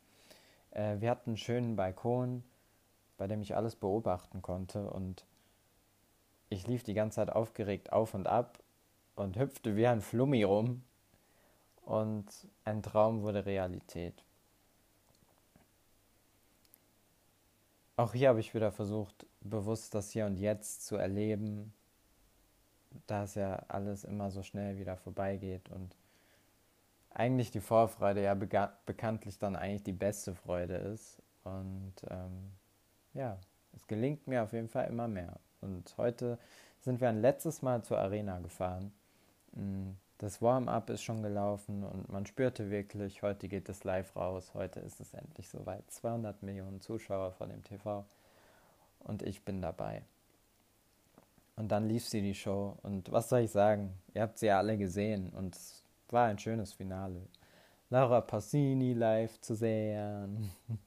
Äh, 0.72 1.00
wir 1.00 1.12
hatten 1.12 1.32
einen 1.32 1.38
schönen 1.38 1.76
Balkon, 1.76 2.44
bei 3.18 3.28
dem 3.28 3.44
ich 3.44 3.56
alles 3.56 3.76
beobachten 3.76 4.42
konnte 4.42 4.90
und 4.90 5.26
ich 6.50 6.66
lief 6.66 6.84
die 6.84 6.96
ganze 6.96 7.18
Zeit 7.18 7.30
aufgeregt 7.30 7.94
auf 7.94 8.16
und 8.16 8.26
ab 8.26 8.58
und 9.18 9.38
hüpfte 9.38 9.76
wie 9.76 9.88
ein 9.88 10.02
Flummi 10.02 10.44
rum 10.44 10.84
und 11.82 12.26
ein 12.64 12.84
Traum 12.84 13.24
wurde 13.24 13.46
Realität. 13.46 14.24
Auch 17.96 18.14
hier 18.14 18.30
habe 18.30 18.40
ich 18.40 18.54
wieder 18.54 18.72
versucht, 18.72 19.26
bewusst 19.42 19.96
das 19.96 20.12
Hier 20.12 20.28
und 20.28 20.38
Jetzt 20.38 20.86
zu 20.86 20.98
erleben, 20.98 21.74
da 23.08 23.24
es 23.24 23.34
ja 23.34 23.56
alles 23.68 24.04
immer 24.04 24.30
so 24.30 24.44
schnell 24.44 24.78
wieder 24.78 24.96
vorbeigeht 24.98 25.70
und 25.72 25.96
eigentlich 27.10 27.50
die 27.50 27.60
Vorfreude 27.60 28.22
ja 28.22 28.36
bekanntlich 28.36 29.40
dann 29.40 29.56
eigentlich 29.56 29.84
die 29.84 29.94
beste 29.94 30.36
Freude 30.36 30.76
ist. 30.76 31.18
Und 31.44 31.96
ähm, 32.12 32.52
ja, 33.16 33.40
es 33.76 33.88
gelingt 33.88 34.28
mir 34.28 34.44
auf 34.44 34.54
jeden 34.54 34.70
Fall 34.70 34.88
immer 34.88 35.08
mehr. 35.08 35.40
Und 35.62 35.98
heute 35.98 36.38
sind 36.82 37.02
wir 37.02 37.10
ein 37.10 37.22
letztes 37.22 37.64
Mal 37.64 37.82
zur 37.84 37.98
Arena 37.98 38.38
gefahren. 38.40 38.92
Mm, 39.58 39.92
das 40.20 40.42
Warm-up 40.42 40.90
ist 40.90 41.04
schon 41.04 41.22
gelaufen 41.22 41.84
und 41.84 42.10
man 42.12 42.26
spürte 42.26 42.70
wirklich, 42.70 43.22
heute 43.22 43.48
geht 43.48 43.70
es 43.70 43.84
live 43.84 44.16
raus, 44.16 44.54
heute 44.54 44.80
ist 44.80 45.00
es 45.00 45.14
endlich 45.14 45.50
soweit. 45.50 45.90
200 45.92 46.42
Millionen 46.44 46.82
Zuschauer 46.82 47.32
vor 47.32 47.48
dem 47.48 47.64
TV 47.64 48.06
und 49.00 49.24
ich 49.24 49.44
bin 49.44 49.62
dabei. 49.62 50.04
Und 51.56 51.70
dann 51.70 51.88
lief 51.88 52.08
sie 52.08 52.22
die 52.22 52.36
Show. 52.36 52.78
Und 52.84 53.12
was 53.12 53.30
soll 53.30 53.42
ich 53.42 53.52
sagen? 53.52 53.94
Ihr 54.14 54.22
habt 54.22 54.38
sie 54.38 54.46
ja 54.46 54.60
alle 54.60 54.78
gesehen. 54.78 55.30
Und 55.32 55.56
es 55.56 55.84
war 56.10 56.28
ein 56.28 56.38
schönes 56.38 56.74
Finale. 56.74 57.20
Laura 57.90 58.22
Pausini 58.22 58.94
live 58.94 59.42
zu 59.42 59.56
sehen. 59.56 60.52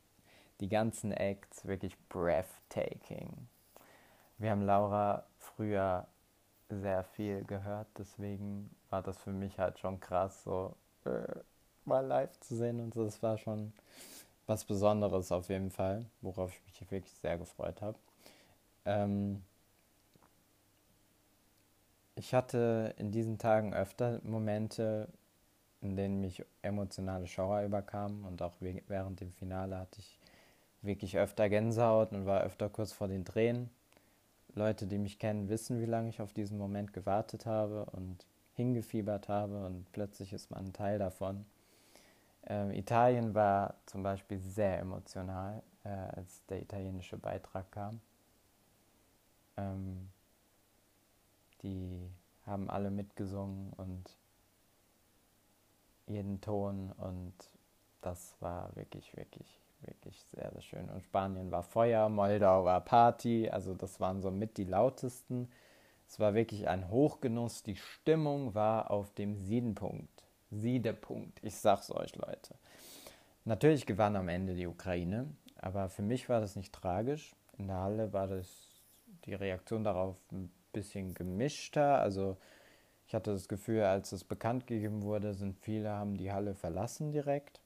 Die 0.60 0.68
ganzen 0.68 1.10
Acts 1.12 1.64
wirklich 1.66 1.96
breathtaking. 2.08 3.48
Wir 4.38 4.50
haben 4.50 4.62
Laura 4.62 5.24
früher 5.38 6.06
sehr 6.70 7.04
viel 7.04 7.44
gehört, 7.44 7.88
deswegen 7.98 8.70
war 8.90 9.02
das 9.02 9.18
für 9.18 9.32
mich 9.32 9.58
halt 9.58 9.78
schon 9.78 10.00
krass, 10.00 10.44
so 10.44 10.74
äh, 11.04 11.26
mal 11.84 12.04
live 12.06 12.38
zu 12.40 12.56
sehen 12.56 12.80
und 12.80 12.94
so. 12.94 13.04
Das 13.04 13.22
war 13.22 13.38
schon 13.38 13.72
was 14.46 14.64
Besonderes 14.64 15.32
auf 15.32 15.48
jeden 15.48 15.70
Fall, 15.70 16.06
worauf 16.22 16.52
ich 16.52 16.80
mich 16.80 16.90
wirklich 16.90 17.14
sehr 17.14 17.38
gefreut 17.38 17.82
habe. 17.82 17.98
Ähm, 18.84 19.42
ich 22.14 22.34
hatte 22.34 22.94
in 22.98 23.12
diesen 23.12 23.38
Tagen 23.38 23.74
öfter 23.74 24.20
Momente, 24.24 25.08
in 25.82 25.96
denen 25.96 26.20
mich 26.20 26.44
emotionale 26.62 27.26
Schauer 27.26 27.62
überkamen 27.62 28.24
und 28.24 28.42
auch 28.42 28.54
während 28.60 29.20
dem 29.20 29.32
Finale 29.32 29.78
hatte 29.78 30.00
ich 30.00 30.18
wirklich 30.82 31.18
öfter 31.18 31.48
Gänsehaut 31.48 32.12
und 32.12 32.26
war 32.26 32.42
öfter 32.42 32.68
kurz 32.68 32.92
vor 32.92 33.08
den 33.08 33.24
Tränen. 33.24 33.70
Leute, 34.54 34.86
die 34.86 34.98
mich 34.98 35.18
kennen, 35.18 35.48
wissen, 35.48 35.80
wie 35.80 35.86
lange 35.86 36.08
ich 36.08 36.20
auf 36.20 36.32
diesen 36.32 36.58
Moment 36.58 36.92
gewartet 36.92 37.46
habe 37.46 37.86
und 37.86 38.26
hingefiebert 38.54 39.28
habe 39.28 39.64
und 39.66 39.90
plötzlich 39.92 40.32
ist 40.32 40.50
man 40.50 40.66
ein 40.66 40.72
Teil 40.72 40.98
davon. 40.98 41.46
Ähm, 42.46 42.70
Italien 42.72 43.34
war 43.34 43.74
zum 43.86 44.02
Beispiel 44.02 44.38
sehr 44.38 44.78
emotional, 44.78 45.62
äh, 45.84 45.88
als 45.88 46.44
der 46.46 46.62
italienische 46.62 47.16
Beitrag 47.16 47.70
kam. 47.70 48.00
Ähm, 49.56 50.10
die 51.62 52.10
haben 52.46 52.70
alle 52.70 52.90
mitgesungen 52.90 53.72
und 53.76 54.16
jeden 56.06 56.40
Ton 56.40 56.92
und 56.92 57.34
das 58.00 58.34
war 58.40 58.74
wirklich, 58.74 59.16
wirklich, 59.16 59.60
wirklich 59.82 60.20
sehr, 60.34 60.50
sehr 60.52 60.62
schön. 60.62 60.88
Und 60.90 61.02
Spanien 61.02 61.50
war 61.50 61.62
Feuer, 61.62 62.08
Moldau 62.08 62.64
war 62.64 62.80
Party, 62.80 63.48
also 63.48 63.74
das 63.74 64.00
waren 64.00 64.20
so 64.20 64.30
mit 64.30 64.56
die 64.56 64.64
lautesten. 64.64 65.48
Es 66.08 66.18
war 66.18 66.34
wirklich 66.34 66.68
ein 66.68 66.90
Hochgenuss, 66.90 67.62
die 67.62 67.76
Stimmung 67.76 68.54
war 68.54 68.90
auf 68.90 69.12
dem 69.14 69.36
Siedenpunkt. 69.36 70.24
Siedepunkt, 70.50 71.38
ich 71.42 71.54
sag's 71.54 71.90
euch, 71.90 72.16
Leute. 72.16 72.56
Natürlich 73.44 73.86
gewann 73.86 74.16
am 74.16 74.28
Ende 74.28 74.54
die 74.54 74.66
Ukraine, 74.66 75.28
aber 75.56 75.88
für 75.88 76.02
mich 76.02 76.28
war 76.28 76.40
das 76.40 76.56
nicht 76.56 76.72
tragisch. 76.72 77.34
In 77.56 77.68
der 77.68 77.78
Halle 77.78 78.12
war 78.12 78.26
das 78.26 78.70
die 79.24 79.34
Reaktion 79.34 79.84
darauf 79.84 80.16
ein 80.32 80.50
bisschen 80.72 81.14
gemischter. 81.14 82.00
Also 82.00 82.36
ich 83.06 83.14
hatte 83.14 83.32
das 83.32 83.48
Gefühl, 83.48 83.82
als 83.82 84.12
es 84.12 84.24
bekannt 84.24 84.66
gegeben 84.66 85.02
wurde, 85.02 85.34
sind 85.34 85.58
viele 85.58 85.90
haben 85.90 86.16
die 86.16 86.32
Halle 86.32 86.54
verlassen 86.54 87.12
direkt. 87.12 87.60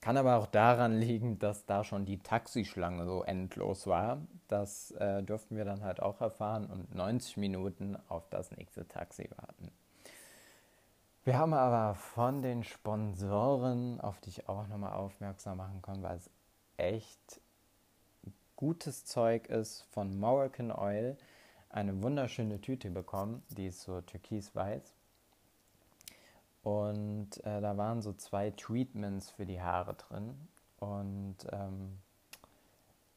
Kann 0.00 0.16
aber 0.16 0.36
auch 0.36 0.46
daran 0.46 0.98
liegen, 0.98 1.38
dass 1.38 1.66
da 1.66 1.82
schon 1.82 2.04
die 2.04 2.18
Taxischlange 2.18 3.04
so 3.04 3.24
endlos 3.24 3.86
war. 3.86 4.22
Das 4.46 4.92
äh, 4.92 5.22
durften 5.22 5.56
wir 5.56 5.64
dann 5.64 5.82
halt 5.82 6.00
auch 6.00 6.20
erfahren 6.20 6.66
und 6.66 6.94
90 6.94 7.36
Minuten 7.36 7.96
auf 8.08 8.28
das 8.30 8.52
nächste 8.52 8.86
Taxi 8.86 9.28
warten. 9.36 9.72
Wir 11.24 11.36
haben 11.36 11.52
aber 11.52 11.94
von 11.94 12.42
den 12.42 12.64
Sponsoren, 12.64 14.00
auf 14.00 14.20
die 14.20 14.30
ich 14.30 14.48
auch 14.48 14.66
nochmal 14.68 14.92
aufmerksam 14.92 15.58
machen 15.58 15.82
kann, 15.82 16.02
weil 16.02 16.16
es 16.16 16.30
echt 16.76 17.40
gutes 18.56 19.04
Zeug 19.04 19.48
ist, 19.48 19.82
von 19.90 20.18
Moroccan 20.18 20.72
Oil 20.72 21.16
eine 21.70 22.02
wunderschöne 22.02 22.60
Tüte 22.60 22.90
bekommen, 22.90 23.42
die 23.50 23.66
ist 23.66 23.82
so 23.82 24.00
türkisweiß. 24.00 24.97
Und 26.68 27.42
äh, 27.46 27.62
da 27.62 27.78
waren 27.78 28.02
so 28.02 28.12
zwei 28.12 28.50
Treatments 28.50 29.30
für 29.30 29.46
die 29.46 29.62
Haare 29.62 29.94
drin. 29.94 30.34
Und 30.78 31.36
ähm, 31.50 31.98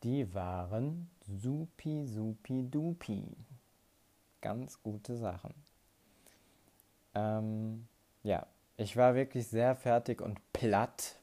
die 0.03 0.33
waren 0.33 1.11
supi, 1.19 2.05
supi, 2.07 2.63
dupi. 2.69 3.35
Ganz 4.39 4.81
gute 4.81 5.17
Sachen. 5.17 5.53
Ähm, 7.13 7.87
ja, 8.23 8.47
ich 8.77 8.95
war 8.95 9.15
wirklich 9.15 9.47
sehr 9.47 9.75
fertig 9.75 10.21
und 10.21 10.39
platt. 10.53 11.19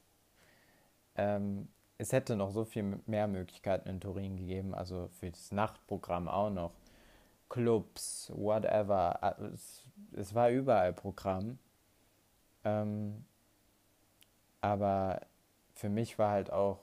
Ähm, 1.15 1.67
es 1.97 2.13
hätte 2.13 2.35
noch 2.35 2.51
so 2.51 2.63
viel 2.63 3.01
mehr 3.07 3.27
Möglichkeiten 3.27 3.89
in 3.89 3.99
Turin 3.99 4.37
gegeben, 4.37 4.75
also 4.75 5.09
für 5.19 5.31
das 5.31 5.51
Nachtprogramm 5.51 6.27
auch 6.27 6.51
noch. 6.51 6.73
Clubs, 7.49 8.31
whatever. 8.35 9.35
Es, 9.51 9.83
es 10.13 10.35
war 10.35 10.51
überall 10.51 10.93
Programm. 10.93 11.57
Ähm, 12.63 13.25
aber 14.61 15.21
für 15.73 15.89
mich 15.89 16.19
war 16.19 16.31
halt 16.31 16.51
auch, 16.51 16.79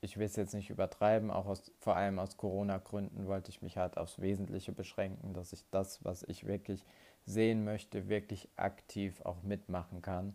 ich 0.00 0.16
will 0.16 0.26
es 0.26 0.36
jetzt 0.36 0.54
nicht 0.54 0.70
übertreiben, 0.70 1.30
auch 1.30 1.46
aus, 1.46 1.70
vor 1.78 1.96
allem 1.96 2.18
aus 2.18 2.36
Corona-Gründen 2.36 3.26
wollte 3.26 3.50
ich 3.50 3.62
mich 3.62 3.76
halt 3.76 3.96
aufs 3.96 4.20
Wesentliche 4.20 4.72
beschränken, 4.72 5.34
dass 5.34 5.52
ich 5.52 5.64
das, 5.70 6.04
was 6.04 6.22
ich 6.24 6.46
wirklich 6.46 6.84
sehen 7.24 7.64
möchte, 7.64 8.08
wirklich 8.08 8.48
aktiv 8.56 9.20
auch 9.22 9.42
mitmachen 9.42 10.02
kann. 10.02 10.34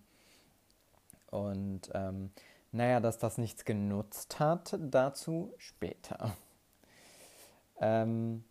Und 1.31 1.89
ähm, 1.93 2.31
naja, 2.71 2.99
dass 2.99 3.17
das 3.17 3.37
nichts 3.37 3.65
genutzt 3.65 4.39
hat, 4.39 4.77
dazu 4.79 5.53
später. 5.57 6.35
ähm, 7.81 8.43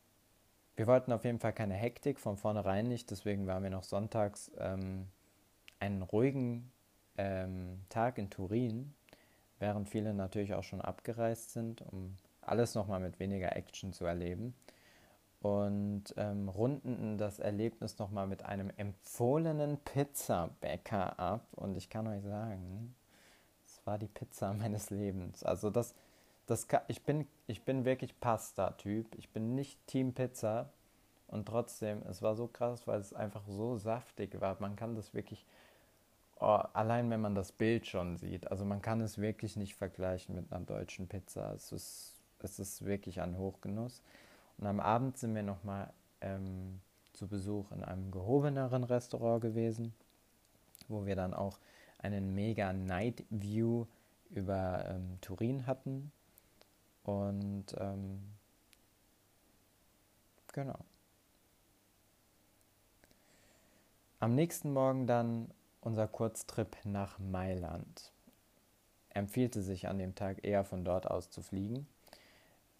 wir 0.74 0.86
wollten 0.86 1.12
auf 1.12 1.24
jeden 1.24 1.38
Fall 1.38 1.54
keine 1.54 1.74
Hektik, 1.74 2.20
von 2.20 2.36
vornherein 2.36 2.88
nicht, 2.88 3.10
deswegen 3.10 3.46
waren 3.46 3.62
wir 3.62 3.70
noch 3.70 3.84
sonntags 3.84 4.50
ähm, 4.58 5.06
einen 5.78 6.02
ruhigen 6.02 6.70
ähm, 7.16 7.80
Tag 7.88 8.18
in 8.18 8.30
Turin, 8.30 8.94
während 9.58 9.88
viele 9.88 10.14
natürlich 10.14 10.54
auch 10.54 10.64
schon 10.64 10.80
abgereist 10.80 11.52
sind, 11.52 11.82
um 11.82 12.16
alles 12.40 12.74
nochmal 12.74 13.00
mit 13.00 13.18
weniger 13.18 13.56
Action 13.56 13.92
zu 13.92 14.04
erleben. 14.04 14.54
Und 15.40 16.14
ähm, 16.16 16.48
runden 16.48 17.18
das 17.18 17.38
Erlebnis 17.38 17.98
nochmal 17.98 18.26
mit 18.26 18.44
einem 18.44 18.70
empfohlenen 18.76 19.78
Pizzabäcker 19.78 21.18
ab. 21.18 21.46
Und 21.52 21.76
ich 21.76 21.88
kann 21.90 22.06
euch 22.06 22.22
sagen, 22.22 22.94
es 23.64 23.80
war 23.86 23.98
die 23.98 24.08
Pizza 24.08 24.52
meines 24.54 24.90
Lebens. 24.90 25.44
Also 25.44 25.70
das, 25.70 25.94
das 26.46 26.66
ich, 26.88 27.02
bin, 27.02 27.26
ich 27.46 27.62
bin 27.62 27.84
wirklich 27.84 28.18
Pasta-Typ. 28.18 29.14
Ich 29.16 29.28
bin 29.30 29.54
nicht 29.54 29.78
Team 29.86 30.14
Pizza. 30.14 30.70
Und 31.28 31.46
trotzdem, 31.46 32.02
es 32.08 32.22
war 32.22 32.34
so 32.34 32.46
krass, 32.46 32.86
weil 32.86 33.00
es 33.00 33.12
einfach 33.12 33.42
so 33.46 33.76
saftig 33.76 34.40
war. 34.40 34.56
Man 34.60 34.76
kann 34.76 34.94
das 34.94 35.12
wirklich, 35.12 35.44
oh, 36.40 36.61
allein 36.72 37.11
wenn 37.11 37.20
man 37.20 37.35
das 37.35 37.53
Bild 37.53 37.87
schon 37.87 38.16
sieht, 38.16 38.51
also 38.51 38.64
man 38.64 38.83
kann 38.83 39.01
es 39.01 39.18
wirklich 39.18 39.57
nicht 39.57 39.75
vergleichen 39.75 40.35
mit 40.35 40.53
einer 40.53 40.64
deutschen 40.64 41.09
Pizza. 41.09 41.53
Es 41.55 41.72
ist, 41.72 42.14
es 42.40 42.59
ist 42.59 42.85
wirklich 42.85 43.20
ein 43.20 43.37
Hochgenuss. 43.37 44.03
Und 44.59 44.66
am 44.66 44.81
Abend 44.81 45.18
sind 45.18 45.35
wir 45.35 45.42
nochmal 45.42 45.92
ähm, 46.20 46.81
zu 47.12 47.29
Besuch 47.29 47.72
in 47.72 47.83
einem 47.83 48.11
gehobeneren 48.11 48.85
Restaurant 48.85 49.40
gewesen, 49.40 49.94
wo 50.88 51.07
wir 51.07 51.16
dann 51.16 51.35
auch 51.35 51.59
einen 51.99 52.35
mega 52.35 52.72
Night 52.72 53.25
View 53.31 53.87
über 54.31 54.85
ähm, 54.88 55.18
Turin 55.20 55.66
hatten. 55.66 56.12
Und 57.05 57.75
ähm, 57.79 58.20
genau. 60.53 60.79
Am 64.18 64.35
nächsten 64.35 64.72
Morgen 64.72 65.07
dann 65.07 65.51
unser 65.87 66.09
Kurztrip 66.09 66.77
nach 66.85 67.20
Mailand. 67.20 68.12
Empfielte 69.11 69.62
sich 69.62 69.87
an 69.87 69.99
dem 69.99 70.16
Tag 70.16 70.44
eher 70.44 70.64
von 70.64 70.85
dort 70.85 71.09
aus 71.09 71.31
zu 71.31 71.42
fliegen. 71.42 71.87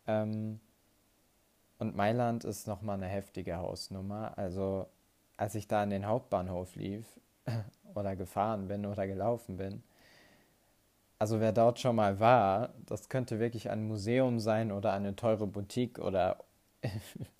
Ähm, 0.09 0.59
und 1.79 1.95
Mailand 1.95 2.45
ist 2.45 2.67
nochmal 2.67 2.97
eine 2.97 3.07
heftige 3.07 3.59
Hausnummer. 3.59 4.37
Also 4.37 4.89
als 5.37 5.55
ich 5.55 5.69
da 5.69 5.85
in 5.85 5.91
den 5.91 6.07
Hauptbahnhof 6.07 6.75
lief 6.75 7.07
oder 7.95 8.17
gefahren 8.17 8.67
bin 8.67 8.85
oder 8.85 9.07
gelaufen 9.07 9.57
bin, 9.57 9.85
also 11.21 11.41
wer 11.41 11.53
dort 11.53 11.79
schon 11.79 11.97
mal 11.97 12.19
war, 12.19 12.75
das 12.87 13.09
könnte 13.09 13.39
wirklich 13.39 13.71
ein 13.71 13.87
Museum 13.87 14.41
sein 14.41 14.73
oder 14.73 14.93
eine 14.93 15.15
teure 15.15 15.47
Boutique 15.47 16.01
oder 16.01 16.39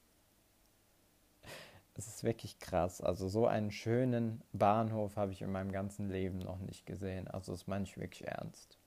es 1.97 2.07
ist 2.07 2.25
wirklich 2.25 2.59
krass. 2.59 3.01
Also 3.01 3.29
so 3.29 3.47
einen 3.47 3.71
schönen 3.71 4.43
Bahnhof 4.53 5.17
habe 5.17 5.33
ich 5.33 5.43
in 5.43 5.51
meinem 5.51 5.73
ganzen 5.73 6.11
Leben 6.11 6.39
noch 6.39 6.59
nicht 6.59 6.85
gesehen. 6.87 7.27
Also 7.29 7.53
das 7.53 7.67
meine 7.67 7.85
ich 7.85 7.97
wirklich 7.97 8.27
ernst. 8.27 8.79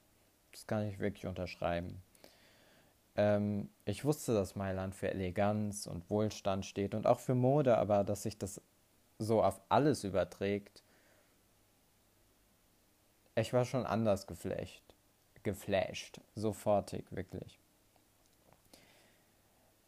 Das 0.51 0.67
kann 0.67 0.87
ich 0.87 0.99
wirklich 0.99 1.25
unterschreiben. 1.25 2.01
Ähm, 3.15 3.69
ich 3.85 4.05
wusste, 4.05 4.33
dass 4.33 4.55
Mailand 4.55 4.95
für 4.95 5.09
Eleganz 5.09 5.87
und 5.87 6.09
Wohlstand 6.09 6.65
steht 6.65 6.93
und 6.93 7.07
auch 7.07 7.19
für 7.19 7.35
Mode, 7.35 7.77
aber 7.77 8.03
dass 8.03 8.23
sich 8.23 8.37
das 8.37 8.61
so 9.17 9.43
auf 9.43 9.59
alles 9.69 10.03
überträgt. 10.03 10.83
Ich 13.35 13.53
war 13.53 13.65
schon 13.65 13.85
anders 13.85 14.27
geflasht. 14.27 14.83
Geflasht. 15.43 16.21
Sofortig, 16.35 17.05
wirklich. 17.11 17.58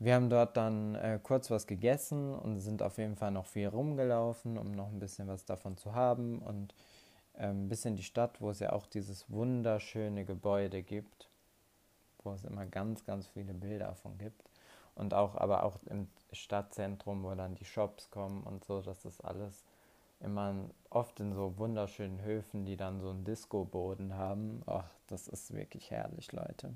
Wir 0.04 0.16
haben 0.16 0.32
dort 0.32 0.58
dann 0.58 0.96
äh, 0.96 1.20
kurz 1.22 1.52
was 1.52 1.68
gegessen 1.68 2.34
und 2.34 2.60
sind 2.60 2.82
auf 2.82 2.98
jeden 2.98 3.16
Fall 3.16 3.30
noch 3.30 3.46
viel 3.46 3.68
rumgelaufen, 3.68 4.58
um 4.58 4.72
noch 4.72 4.88
ein 4.88 4.98
bisschen 4.98 5.28
was 5.28 5.46
davon 5.46 5.78
zu 5.78 5.94
haben 5.94 6.40
und 6.40 6.74
äh, 7.36 7.46
ein 7.46 7.70
bisschen 7.70 7.96
die 7.96 8.04
Stadt, 8.04 8.42
wo 8.42 8.50
es 8.50 8.60
ja 8.60 8.74
auch 8.74 8.88
dieses 8.88 9.30
wunderschöne 9.30 10.26
Gebäude 10.26 10.82
gibt, 10.82 11.30
wo 12.24 12.34
es 12.34 12.44
immer 12.44 12.66
ganz, 12.66 13.06
ganz 13.06 13.28
viele 13.28 13.54
Bilder 13.54 13.90
davon 13.90 14.18
gibt 14.18 14.50
und 14.96 15.14
auch 15.14 15.36
aber 15.36 15.64
auch 15.64 15.78
im 15.86 16.08
Stadtzentrum, 16.32 17.24
wo 17.24 17.36
dann 17.36 17.54
die 17.54 17.66
Shops 17.66 18.10
kommen 18.10 18.42
und 18.42 18.66
so, 18.66 18.82
das 18.82 19.06
ist 19.06 19.24
alles 19.24 19.64
immer 20.20 20.56
oft 20.90 21.20
in 21.20 21.32
so 21.32 21.60
wunderschönen 21.60 22.24
Höfen, 22.24 22.66
die 22.66 22.76
dann 22.76 23.02
so 23.02 23.12
einen 23.12 23.24
Disco-Boden 23.24 24.16
haben. 24.16 24.64
Ach, 24.66 24.90
das 25.06 25.28
ist 25.28 25.54
wirklich 25.54 25.92
herrlich, 25.92 26.32
Leute. 26.32 26.74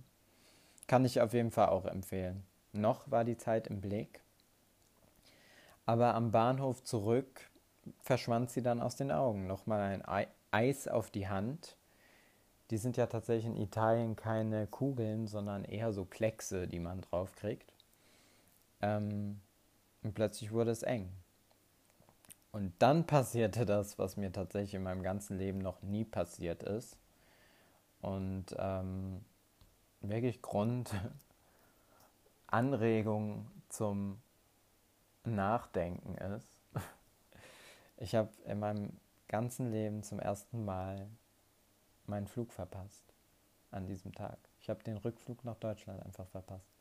Kann 0.85 1.05
ich 1.05 1.21
auf 1.21 1.33
jeden 1.33 1.49
Fall 1.49 1.69
auch 1.69 1.85
empfehlen. 1.85 2.43
Noch 2.75 3.09
war 3.09 3.23
die 3.23 3.37
Zeit 3.37 3.67
im 3.67 3.81
Blick. 3.81 4.21
Aber 5.85 6.13
am 6.15 6.31
Bahnhof 6.31 6.83
zurück 6.83 7.49
verschwand 7.99 8.49
sie 8.49 8.61
dann 8.61 8.81
aus 8.81 8.95
den 8.95 9.11
Augen. 9.11 9.47
Nochmal 9.47 9.81
ein 9.81 10.27
Eis 10.51 10.87
auf 10.87 11.11
die 11.11 11.27
Hand. 11.27 11.77
Die 12.71 12.77
sind 12.77 12.97
ja 12.97 13.05
tatsächlich 13.05 13.45
in 13.45 13.61
Italien 13.61 14.15
keine 14.15 14.67
Kugeln, 14.67 15.27
sondern 15.27 15.63
eher 15.63 15.93
so 15.93 16.05
Kleckse, 16.05 16.67
die 16.67 16.79
man 16.79 17.01
draufkriegt. 17.01 17.71
Ähm, 18.81 19.39
und 20.01 20.13
plötzlich 20.13 20.51
wurde 20.51 20.71
es 20.71 20.81
eng. 20.81 21.11
Und 22.51 22.73
dann 22.79 23.05
passierte 23.05 23.65
das, 23.65 23.99
was 23.99 24.17
mir 24.17 24.31
tatsächlich 24.31 24.73
in 24.73 24.83
meinem 24.83 25.03
ganzen 25.03 25.37
Leben 25.37 25.59
noch 25.59 25.81
nie 25.81 26.05
passiert 26.05 26.63
ist. 26.63 26.97
Und 28.01 28.55
ähm, 28.57 29.23
wirklich 30.01 30.41
Grund 30.41 30.91
Anregung 32.55 33.51
zum 33.67 34.21
Nachdenken 35.25 36.15
ist. 36.15 36.47
Ich 37.97 38.13
habe 38.13 38.29
in 38.43 38.59
meinem 38.59 38.91
ganzen 39.29 39.71
Leben 39.71 40.03
zum 40.03 40.19
ersten 40.19 40.65
Mal 40.65 41.07
meinen 42.07 42.27
Flug 42.27 42.51
verpasst 42.51 43.05
an 43.71 43.87
diesem 43.87 44.13
Tag. 44.13 44.37
Ich 44.59 44.69
habe 44.69 44.83
den 44.83 44.97
Rückflug 44.97 45.45
nach 45.45 45.55
Deutschland 45.55 46.05
einfach 46.05 46.27
verpasst. 46.27 46.73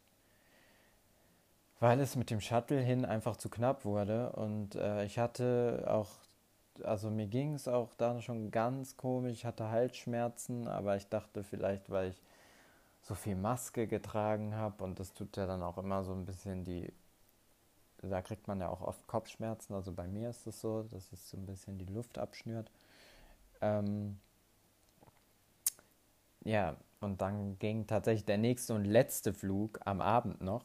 Weil 1.79 2.01
es 2.01 2.17
mit 2.17 2.31
dem 2.31 2.41
Shuttle 2.41 2.81
hin 2.81 3.05
einfach 3.05 3.37
zu 3.37 3.49
knapp 3.49 3.85
wurde 3.85 4.33
und 4.33 4.75
äh, 4.75 5.05
ich 5.05 5.21
hatte 5.21 5.85
auch, 5.87 6.11
also 6.83 7.11
mir 7.11 7.29
ging 7.29 7.55
es 7.55 7.69
auch 7.69 7.95
da 7.95 8.21
schon 8.21 8.51
ganz 8.51 8.97
komisch, 8.97 9.33
ich 9.35 9.45
hatte 9.45 9.71
Halsschmerzen, 9.71 10.67
aber 10.67 10.97
ich 10.97 11.09
dachte 11.09 11.45
vielleicht, 11.45 11.91
weil 11.91 12.11
ich 12.11 12.21
so 13.05 13.15
viel 13.15 13.37
Maske 13.37 13.87
getragen 13.87 14.55
habe 14.55 14.83
und 14.83 14.99
das 14.99 15.13
tut 15.13 15.37
ja 15.37 15.47
dann 15.47 15.63
auch 15.63 15.77
immer 15.77 16.03
so 16.05 16.13
ein 16.13 16.25
bisschen 16.25 16.65
die, 16.65 16.91
da 17.99 18.23
kriegt 18.23 18.49
man 18.49 18.61
ja 18.61 18.71
auch 18.71 18.81
oft 18.81 19.07
Kopfschmerzen, 19.07 19.75
also 19.75 19.93
bei 19.93 20.09
mir 20.09 20.31
ist 20.31 20.47
es 20.47 20.61
so, 20.61 20.85
dass 20.85 21.13
es 21.13 21.29
so 21.29 21.37
ein 21.37 21.45
bisschen 21.45 21.79
die 21.79 21.85
Luft 21.85 22.17
abschnürt. 22.19 22.71
Ähm, 23.61 24.19
ja, 26.45 26.77
und 27.01 27.21
dann 27.21 27.59
ging 27.59 27.87
tatsächlich 27.87 28.25
der 28.25 28.39
nächste 28.39 28.75
und 28.75 28.87
letzte 28.87 29.35
Flug 29.35 29.81
am 29.85 30.01
Abend 30.01 30.41
noch. 30.41 30.65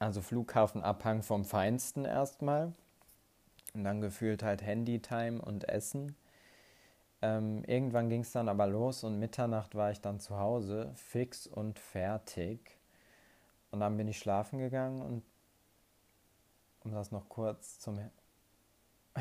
Also 0.00 0.22
Flughafenabhang 0.22 1.22
vom 1.22 1.44
Feinsten 1.44 2.04
erstmal. 2.04 2.72
Und 3.74 3.84
dann 3.84 4.00
gefühlt 4.00 4.42
halt 4.42 4.62
Handytime 4.62 5.40
und 5.40 5.68
Essen. 5.68 6.16
Ähm, 7.22 7.64
irgendwann 7.64 8.08
ging 8.08 8.22
es 8.22 8.32
dann 8.32 8.48
aber 8.48 8.66
los 8.66 9.04
und 9.04 9.18
Mitternacht 9.18 9.74
war 9.74 9.90
ich 9.90 10.00
dann 10.00 10.20
zu 10.20 10.38
Hause, 10.38 10.92
fix 10.94 11.46
und 11.46 11.78
fertig. 11.78 12.78
Und 13.70 13.80
dann 13.80 13.96
bin 13.96 14.08
ich 14.08 14.18
schlafen 14.18 14.58
gegangen 14.58 15.00
und 15.02 15.22
um 16.82 16.92
das 16.92 17.12
noch 17.12 17.28
kurz 17.28 17.78
zum 17.78 17.98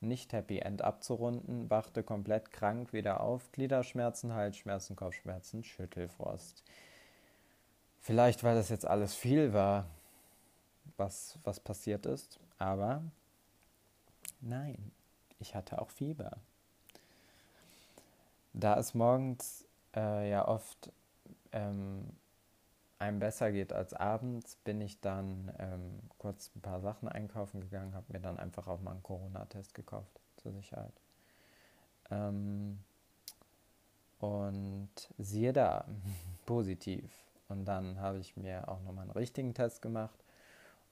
nicht-Happy 0.00 0.60
End 0.60 0.82
abzurunden, 0.82 1.68
wachte 1.68 2.02
komplett 2.02 2.52
krank 2.52 2.92
wieder 2.92 3.20
auf, 3.20 3.52
Gliederschmerzen, 3.52 4.32
Halsschmerzen, 4.32 4.96
Kopfschmerzen, 4.96 5.62
Schüttelfrost. 5.62 6.64
Vielleicht, 8.00 8.42
weil 8.42 8.54
das 8.54 8.70
jetzt 8.70 8.86
alles 8.86 9.14
viel 9.14 9.52
war, 9.52 9.86
was, 10.96 11.38
was 11.44 11.60
passiert 11.60 12.06
ist, 12.06 12.40
aber 12.58 13.02
nein, 14.40 14.90
ich 15.38 15.54
hatte 15.54 15.80
auch 15.80 15.90
Fieber. 15.90 16.38
Da 18.52 18.78
es 18.78 18.94
morgens 18.94 19.66
äh, 19.94 20.30
ja 20.30 20.46
oft 20.46 20.92
ähm, 21.52 22.04
einem 22.98 23.18
besser 23.18 23.52
geht 23.52 23.72
als 23.72 23.94
abends, 23.94 24.56
bin 24.56 24.80
ich 24.80 25.00
dann 25.00 25.52
ähm, 25.58 26.00
kurz 26.18 26.50
ein 26.54 26.60
paar 26.60 26.80
Sachen 26.80 27.08
einkaufen 27.08 27.60
gegangen, 27.60 27.94
habe 27.94 28.12
mir 28.12 28.20
dann 28.20 28.38
einfach 28.38 28.66
auch 28.66 28.80
mal 28.80 28.92
einen 28.92 29.02
Corona-Test 29.02 29.74
gekauft, 29.74 30.20
zur 30.36 30.52
Sicherheit. 30.52 30.92
Ähm, 32.10 32.78
und 34.18 34.90
siehe 35.16 35.52
da, 35.52 35.86
positiv. 36.46 37.10
Und 37.48 37.64
dann 37.64 37.98
habe 38.00 38.18
ich 38.18 38.36
mir 38.36 38.68
auch 38.68 38.82
nochmal 38.82 39.04
einen 39.04 39.12
richtigen 39.12 39.54
Test 39.54 39.80
gemacht 39.82 40.18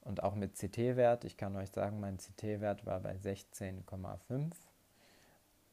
und 0.01 0.23
auch 0.23 0.35
mit 0.35 0.57
CT-Wert. 0.57 1.25
Ich 1.25 1.37
kann 1.37 1.55
euch 1.57 1.71
sagen, 1.71 2.01
mein 2.01 2.17
CT-Wert 2.17 2.87
war 2.87 3.01
bei 3.01 3.15
16,5 3.17 4.53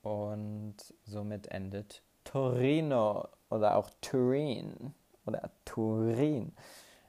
und 0.05 0.75
somit 1.03 1.47
endet 1.47 2.03
Torino 2.23 3.27
oder 3.49 3.75
auch 3.75 3.89
Turin 4.01 4.93
oder 5.25 5.49
Turin 5.65 6.53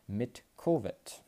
mit 0.07 0.42
Covid. 0.57 1.22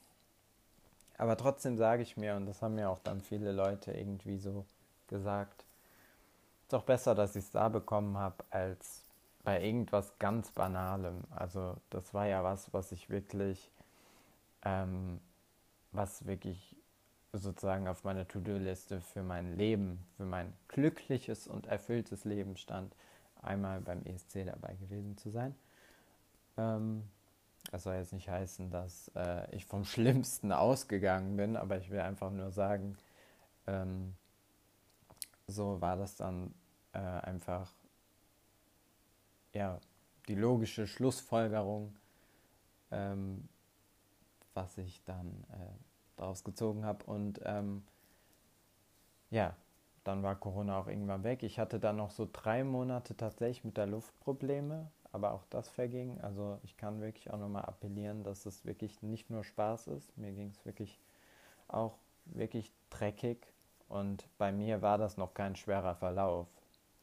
Aber 1.19 1.37
trotzdem 1.37 1.77
sage 1.77 2.03
ich 2.03 2.17
mir, 2.17 2.37
und 2.37 2.47
das 2.47 2.63
haben 2.63 2.77
mir 2.77 2.89
auch 2.89 3.01
dann 3.01 3.21
viele 3.21 3.53
Leute 3.53 3.93
irgendwie 3.93 4.39
so 4.39 4.65
gesagt, 5.09 5.67
ist 6.63 6.73
doch 6.73 6.85
besser, 6.85 7.15
dass 7.15 7.37
ich 7.37 7.45
es 7.45 7.51
da 7.51 7.69
bekommen 7.69 8.17
habe, 8.17 8.43
als 8.49 9.05
bei 9.45 9.63
irgendwas 9.63 10.19
ganz 10.19 10.51
Banalem. 10.53 11.25
Also 11.31 11.77
das 11.91 12.15
war 12.15 12.27
ja 12.27 12.43
was, 12.45 12.73
was 12.73 12.93
ich 12.93 13.11
wirklich, 13.11 13.71
ähm, 14.65 15.21
was 15.93 16.25
wirklich 16.25 16.78
sozusagen 17.33 17.89
auf 17.89 18.05
meiner 18.05 18.27
To-Do-Liste 18.27 19.01
für 19.01 19.23
mein 19.23 19.57
Leben, 19.57 20.05
für 20.17 20.25
mein 20.25 20.53
glückliches 20.69 21.47
und 21.47 21.67
erfülltes 21.67 22.25
Leben 22.25 22.57
stand, 22.57 22.95
einmal 23.43 23.81
beim 23.81 24.03
ESC 24.05 24.45
dabei 24.47 24.75
gewesen 24.77 25.17
zu 25.17 25.31
sein. 25.31 25.55
Ähm, 26.57 27.05
das 27.71 27.83
soll 27.83 27.97
jetzt 27.97 28.13
nicht 28.13 28.29
heißen, 28.29 28.71
dass 28.71 29.11
äh, 29.15 29.55
ich 29.55 29.67
vom 29.67 29.85
Schlimmsten 29.85 30.53
ausgegangen 30.53 31.37
bin, 31.37 31.57
aber 31.57 31.79
ich 31.79 31.91
will 31.91 32.01
einfach 32.01 32.31
nur 32.31 32.51
sagen, 32.51 32.97
ähm, 33.67 34.15
so 35.47 35.81
war 35.81 35.97
das 35.97 36.17
dann 36.17 36.55
äh, 36.93 36.99
einfach 36.99 37.73
ja, 39.53 39.81
die 40.29 40.35
logische 40.35 40.87
Schlussfolgerung, 40.87 41.97
ähm, 42.91 43.49
was 44.55 44.79
ich 44.79 45.03
dann 45.05 45.45
äh, 45.51 45.88
daraus 46.19 46.45
gezogen 46.45 46.85
habe. 46.85 47.05
Und 47.05 47.41
ähm, 47.45 47.83
ja, 49.31 49.55
dann 50.05 50.23
war 50.23 50.37
Corona 50.37 50.79
auch 50.79 50.87
irgendwann 50.87 51.25
weg. 51.25 51.43
Ich 51.43 51.59
hatte 51.59 51.79
dann 51.79 51.97
noch 51.97 52.11
so 52.11 52.29
drei 52.33 52.65
Monate 52.65 53.17
tatsächlich 53.17 53.65
mit 53.65 53.77
der 53.77 53.87
Luft 53.87 54.19
Probleme, 54.21 54.91
aber 55.13 55.33
auch 55.33 55.45
das 55.51 55.69
verging. 55.69 56.21
Also 56.21 56.59
ich 56.63 56.77
kann 56.77 57.01
wirklich 57.01 57.31
auch 57.31 57.39
nochmal 57.39 57.65
appellieren, 57.65 58.25
dass 58.25 58.47
es 58.47 58.65
wirklich 58.65 59.03
nicht 59.03 59.31
nur 59.31 59.45
Spaß 59.45 59.89
ist. 59.89 60.17
Mir 60.17 60.33
ging 60.33 60.51
es 60.51 60.65
wirklich 60.65 60.99
auch 61.69 61.99
wirklich 62.25 62.73
dreckig 62.91 63.53
und 63.89 64.29
bei 64.39 64.53
mir 64.53 64.83
war 64.83 64.99
das 64.99 65.17
noch 65.17 65.35
kein 65.35 65.57
schwerer 65.57 65.95
Verlauf. 65.95 66.49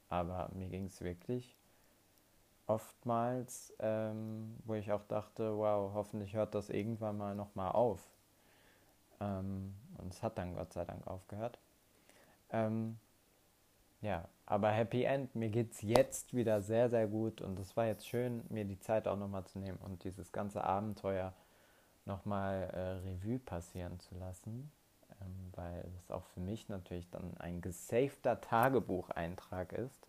Aber 0.10 0.50
mir 0.54 0.70
ging 0.70 0.86
es 0.86 1.02
wirklich 1.02 1.58
oftmals, 2.68 3.74
ähm, 3.80 4.58
wo 4.66 4.74
ich 4.74 4.92
auch 4.92 5.04
dachte, 5.04 5.58
wow, 5.58 5.94
hoffentlich 5.94 6.34
hört 6.34 6.56
das 6.56 6.70
irgendwann 6.70 7.18
mal 7.18 7.36
nochmal 7.36 7.72
auf. 7.72 8.15
Ähm, 9.20 9.76
und 9.98 10.14
es 10.14 10.22
hat 10.24 10.38
dann 10.38 10.56
Gott 10.56 10.74
sei 10.74 10.86
Dank 10.86 11.06
aufgehört. 11.08 11.58
Ähm, 12.52 12.98
ja, 14.02 14.28
aber 14.46 14.70
Happy 14.70 15.04
End, 15.04 15.34
mir 15.36 15.50
geht 15.50 15.72
es 15.72 15.82
jetzt 15.82 16.36
wieder 16.36 16.62
sehr, 16.62 16.90
sehr 16.90 17.08
gut. 17.08 17.42
Und 17.42 17.60
es 17.60 17.76
war 17.76 17.86
jetzt 17.86 18.08
schön, 18.08 18.44
mir 18.50 18.66
die 18.66 18.80
Zeit 18.80 19.08
auch 19.08 19.18
nochmal 19.18 19.46
zu 19.46 19.60
nehmen 19.60 19.80
und 19.80 20.04
dieses 20.04 20.32
ganze 20.32 20.64
Abenteuer 20.64 21.34
nochmal 22.06 22.70
äh, 22.74 23.10
Revue 23.10 23.40
passieren 23.40 24.00
zu 24.00 24.16
lassen, 24.16 24.72
ähm, 25.22 25.52
weil 25.56 25.86
es 25.98 26.12
auch 26.12 26.26
für 26.28 26.40
mich 26.40 26.70
natürlich 26.70 27.10
dann 27.10 27.36
ein 27.38 27.62
gesafter 27.62 28.40
Tagebucheintrag 28.42 29.74
ist, 29.74 30.08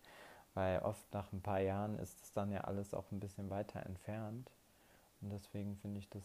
weil 0.53 0.79
oft 0.79 1.11
nach 1.13 1.31
ein 1.33 1.41
paar 1.41 1.61
Jahren 1.61 1.97
ist 1.97 2.21
es 2.21 2.31
dann 2.33 2.51
ja 2.51 2.61
alles 2.61 2.93
auch 2.93 3.11
ein 3.11 3.19
bisschen 3.19 3.49
weiter 3.49 3.83
entfernt. 3.83 4.51
Und 5.21 5.31
deswegen 5.31 5.75
finde 5.77 5.99
ich 5.99 6.09
das 6.09 6.23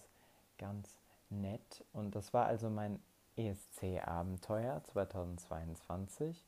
ganz 0.59 1.02
nett. 1.33 1.85
Und 1.93 2.15
das 2.15 2.33
war 2.33 2.47
also 2.47 2.71
mein 2.71 3.01
ESC-Abenteuer 3.37 4.83
2022. 4.85 6.45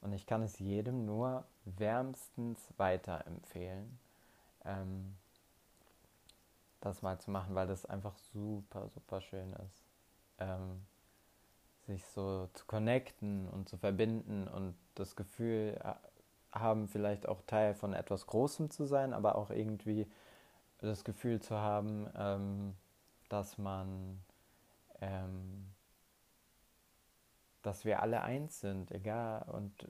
Und 0.00 0.12
ich 0.12 0.26
kann 0.26 0.42
es 0.42 0.58
jedem 0.58 1.04
nur 1.04 1.44
wärmstens 1.64 2.60
weiterempfehlen. 2.76 3.98
Ähm, 4.64 5.16
das 6.80 7.02
mal 7.02 7.18
zu 7.18 7.30
machen, 7.30 7.54
weil 7.54 7.66
das 7.66 7.86
einfach 7.86 8.16
super, 8.32 8.88
super 8.88 9.20
schön 9.20 9.52
ist. 9.54 9.84
Ähm, 10.38 10.82
sich 11.86 12.04
so 12.06 12.48
zu 12.52 12.66
connecten 12.66 13.48
und 13.48 13.68
zu 13.68 13.76
verbinden 13.76 14.48
und 14.48 14.74
das 14.94 15.16
Gefühl 15.16 15.78
äh, 15.82 15.94
haben, 16.52 16.88
vielleicht 16.88 17.28
auch 17.28 17.42
Teil 17.46 17.74
von 17.74 17.92
etwas 17.92 18.26
Großem 18.26 18.70
zu 18.70 18.86
sein, 18.86 19.12
aber 19.12 19.36
auch 19.36 19.50
irgendwie 19.50 20.06
das 20.78 21.04
Gefühl 21.04 21.40
zu 21.40 21.56
haben, 21.56 22.08
ähm, 22.16 22.74
dass 23.28 23.58
man, 23.58 24.20
ähm, 25.00 25.72
dass 27.62 27.84
wir 27.84 28.00
alle 28.00 28.22
eins 28.22 28.60
sind, 28.60 28.90
egal. 28.92 29.44
Und 29.48 29.88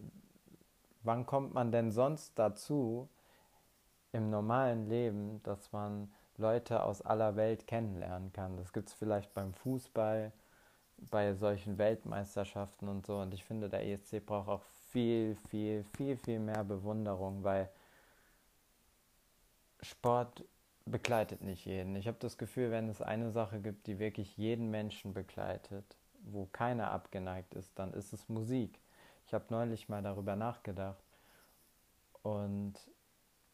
wann 1.03 1.27
kommt 1.27 1.55
man 1.55 1.73
denn 1.73 1.91
sonst 1.91 2.39
dazu 2.39 3.09
im 4.13 4.31
normalen 4.31 4.89
Leben, 4.89 5.43
dass 5.43 5.73
man 5.73 6.13
Leute 6.39 6.83
aus 6.83 7.03
aller 7.03 7.37
Welt 7.37 7.67
kennenlernen 7.67 8.33
kann? 8.33 8.57
Das 8.57 8.73
gibt 8.73 8.89
es 8.89 8.95
vielleicht 8.95 9.35
beim 9.35 9.53
Fußball, 9.53 10.33
bei 10.99 11.35
solchen 11.35 11.77
Weltmeisterschaften 11.77 12.89
und 12.89 13.05
so. 13.05 13.19
Und 13.19 13.35
ich 13.35 13.45
finde, 13.45 13.69
der 13.69 13.87
ESC 13.87 14.25
braucht 14.25 14.49
auch 14.49 14.63
viel, 14.91 15.37
viel, 15.51 15.85
viel, 15.97 16.17
viel 16.17 16.39
mehr 16.39 16.65
Bewunderung, 16.65 17.45
weil 17.45 17.69
Sport 19.83 20.45
begleitet 20.87 21.43
nicht 21.43 21.66
jeden. 21.66 21.97
Ich 21.97 22.07
habe 22.07 22.16
das 22.20 22.39
Gefühl, 22.39 22.70
wenn 22.70 22.89
es 22.89 23.03
eine 23.03 23.30
Sache 23.32 23.61
gibt, 23.61 23.87
die 23.87 23.99
wirklich 23.99 24.37
jeden 24.37 24.70
Menschen 24.70 25.12
begleitet, 25.12 25.84
wo 26.22 26.47
keiner 26.47 26.91
abgeneigt 26.93 27.55
ist, 27.55 27.76
dann 27.78 27.93
ist 27.93 28.12
es 28.12 28.28
Musik. 28.28 28.80
Ich 29.26 29.34
habe 29.34 29.45
neulich 29.51 29.89
mal 29.89 30.03
darüber 30.03 30.37
nachgedacht 30.37 31.03
und 32.22 32.74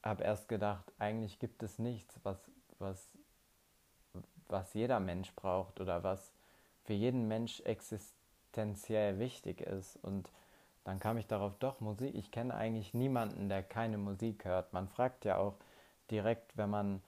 habe 0.02 0.24
erst 0.24 0.48
gedacht, 0.48 0.92
eigentlich 0.98 1.38
gibt 1.38 1.62
es 1.62 1.78
nichts, 1.78 2.20
was, 2.22 2.38
was, 2.78 3.16
was 4.48 4.74
jeder 4.74 5.00
Mensch 5.00 5.34
braucht 5.34 5.80
oder 5.80 6.02
was 6.02 6.32
für 6.84 6.92
jeden 6.92 7.28
Mensch 7.28 7.60
existenziell 7.60 9.18
wichtig 9.18 9.62
ist. 9.62 9.96
Und 9.96 10.30
dann 10.84 10.98
kam 10.98 11.16
ich 11.16 11.26
darauf, 11.26 11.56
doch, 11.58 11.80
Musik, 11.80 12.14
ich 12.14 12.30
kenne 12.30 12.54
eigentlich 12.54 12.92
niemanden, 12.92 13.48
der 13.48 13.62
keine 13.62 13.96
Musik 13.96 14.44
hört. 14.44 14.72
Man 14.72 14.88
fragt 14.88 15.24
ja 15.24 15.38
auch 15.38 15.54
direkt, 16.10 16.56
wenn 16.56 16.68
man 16.68 17.02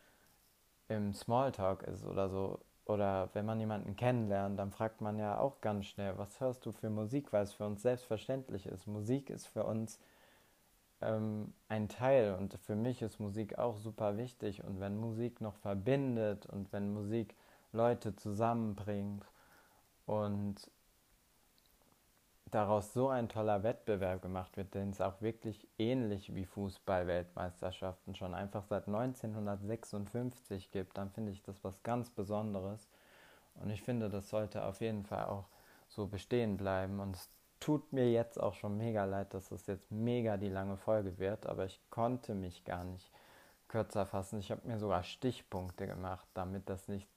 im 0.88 1.12
Smalltalk 1.12 1.82
ist 1.84 2.04
oder 2.04 2.28
so, 2.28 2.60
oder 2.86 3.30
wenn 3.32 3.46
man 3.46 3.60
jemanden 3.60 3.96
kennenlernt, 3.96 4.58
dann 4.58 4.70
fragt 4.70 5.00
man 5.00 5.18
ja 5.18 5.38
auch 5.38 5.60
ganz 5.60 5.86
schnell, 5.86 6.18
was 6.18 6.40
hörst 6.40 6.66
du 6.66 6.72
für 6.72 6.90
Musik, 6.90 7.32
weil 7.32 7.44
es 7.44 7.54
für 7.54 7.64
uns 7.64 7.82
selbstverständlich 7.82 8.66
ist. 8.66 8.86
Musik 8.86 9.30
ist 9.30 9.46
für 9.46 9.64
uns 9.64 9.98
ähm, 11.00 11.54
ein 11.68 11.88
Teil 11.88 12.34
und 12.34 12.58
für 12.60 12.76
mich 12.76 13.00
ist 13.00 13.20
Musik 13.20 13.58
auch 13.58 13.78
super 13.78 14.18
wichtig. 14.18 14.64
Und 14.64 14.80
wenn 14.80 14.96
Musik 14.96 15.40
noch 15.40 15.56
verbindet 15.56 16.46
und 16.46 16.72
wenn 16.72 16.92
Musik 16.92 17.34
Leute 17.72 18.14
zusammenbringt 18.16 19.24
und 20.06 20.70
daraus 22.54 22.92
so 22.92 23.08
ein 23.08 23.28
toller 23.28 23.64
Wettbewerb 23.64 24.22
gemacht 24.22 24.56
wird, 24.56 24.74
den 24.74 24.90
es 24.90 25.00
auch 25.00 25.20
wirklich 25.20 25.66
ähnlich 25.76 26.34
wie 26.36 26.44
Fußball-Weltmeisterschaften 26.44 28.14
schon 28.14 28.32
einfach 28.32 28.62
seit 28.64 28.86
1956 28.86 30.70
gibt, 30.70 30.96
dann 30.96 31.10
finde 31.10 31.32
ich 31.32 31.42
das 31.42 31.64
was 31.64 31.82
ganz 31.82 32.10
Besonderes. 32.10 32.88
Und 33.56 33.70
ich 33.70 33.82
finde, 33.82 34.08
das 34.08 34.28
sollte 34.30 34.64
auf 34.64 34.80
jeden 34.80 35.04
Fall 35.04 35.24
auch 35.24 35.46
so 35.88 36.06
bestehen 36.06 36.56
bleiben. 36.56 37.00
Und 37.00 37.16
es 37.16 37.28
tut 37.58 37.92
mir 37.92 38.12
jetzt 38.12 38.40
auch 38.40 38.54
schon 38.54 38.76
mega 38.76 39.04
leid, 39.04 39.34
dass 39.34 39.48
das 39.48 39.66
jetzt 39.66 39.90
mega 39.90 40.36
die 40.36 40.48
lange 40.48 40.76
Folge 40.76 41.18
wird, 41.18 41.46
aber 41.46 41.64
ich 41.64 41.80
konnte 41.90 42.36
mich 42.36 42.64
gar 42.64 42.84
nicht 42.84 43.10
kürzer 43.66 44.06
fassen. 44.06 44.38
Ich 44.38 44.52
habe 44.52 44.66
mir 44.68 44.78
sogar 44.78 45.02
Stichpunkte 45.02 45.88
gemacht, 45.88 46.28
damit 46.34 46.68
das 46.68 46.86
nicht, 46.86 47.08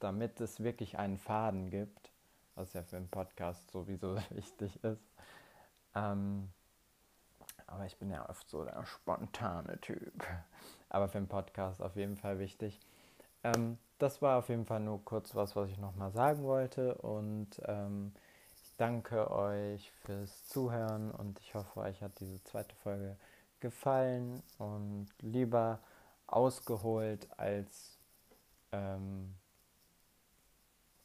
damit 0.00 0.40
es 0.40 0.64
wirklich 0.64 0.98
einen 0.98 1.18
Faden 1.18 1.70
gibt 1.70 2.11
was 2.54 2.72
ja 2.72 2.82
für 2.82 2.96
einen 2.96 3.08
Podcast 3.08 3.70
sowieso 3.70 4.16
wichtig 4.30 4.82
ist. 4.84 5.12
Ähm, 5.94 6.50
aber 7.66 7.86
ich 7.86 7.96
bin 7.96 8.10
ja 8.10 8.28
oft 8.28 8.48
so 8.48 8.64
der 8.64 8.84
spontane 8.84 9.80
Typ. 9.80 10.26
Aber 10.88 11.08
für 11.08 11.18
einen 11.18 11.28
Podcast 11.28 11.80
auf 11.80 11.96
jeden 11.96 12.16
Fall 12.16 12.38
wichtig. 12.38 12.78
Ähm, 13.44 13.78
das 13.98 14.20
war 14.20 14.38
auf 14.38 14.48
jeden 14.48 14.66
Fall 14.66 14.80
nur 14.80 15.04
kurz 15.04 15.34
was, 15.34 15.56
was 15.56 15.70
ich 15.70 15.78
nochmal 15.78 16.12
sagen 16.12 16.42
wollte. 16.42 16.94
Und 16.96 17.48
ähm, 17.64 18.12
ich 18.54 18.72
danke 18.76 19.30
euch 19.30 19.90
fürs 20.04 20.46
Zuhören 20.48 21.10
und 21.12 21.38
ich 21.40 21.54
hoffe, 21.54 21.80
euch 21.80 22.02
hat 22.02 22.18
diese 22.20 22.42
zweite 22.44 22.74
Folge 22.76 23.16
gefallen 23.60 24.42
und 24.58 25.08
lieber 25.20 25.78
ausgeholt 26.26 27.28
als, 27.38 27.98
ähm, 28.72 29.34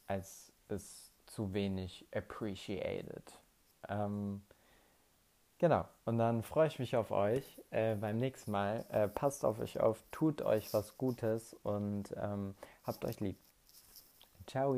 als 0.06 0.52
es 0.68 1.07
zu 1.28 1.52
wenig 1.52 2.06
appreciated. 2.14 3.40
Ähm, 3.88 4.42
genau, 5.58 5.84
und 6.04 6.18
dann 6.18 6.42
freue 6.42 6.68
ich 6.68 6.78
mich 6.78 6.96
auf 6.96 7.10
euch 7.10 7.60
äh, 7.70 7.94
beim 7.94 8.18
nächsten 8.18 8.50
Mal. 8.50 8.84
Äh, 8.90 9.08
passt 9.08 9.44
auf 9.44 9.58
euch 9.60 9.80
auf, 9.80 10.02
tut 10.10 10.42
euch 10.42 10.72
was 10.74 10.96
Gutes 10.96 11.54
und 11.62 12.14
ähm, 12.20 12.54
habt 12.84 13.04
euch 13.04 13.20
lieb. 13.20 13.38
Ciao. 14.46 14.74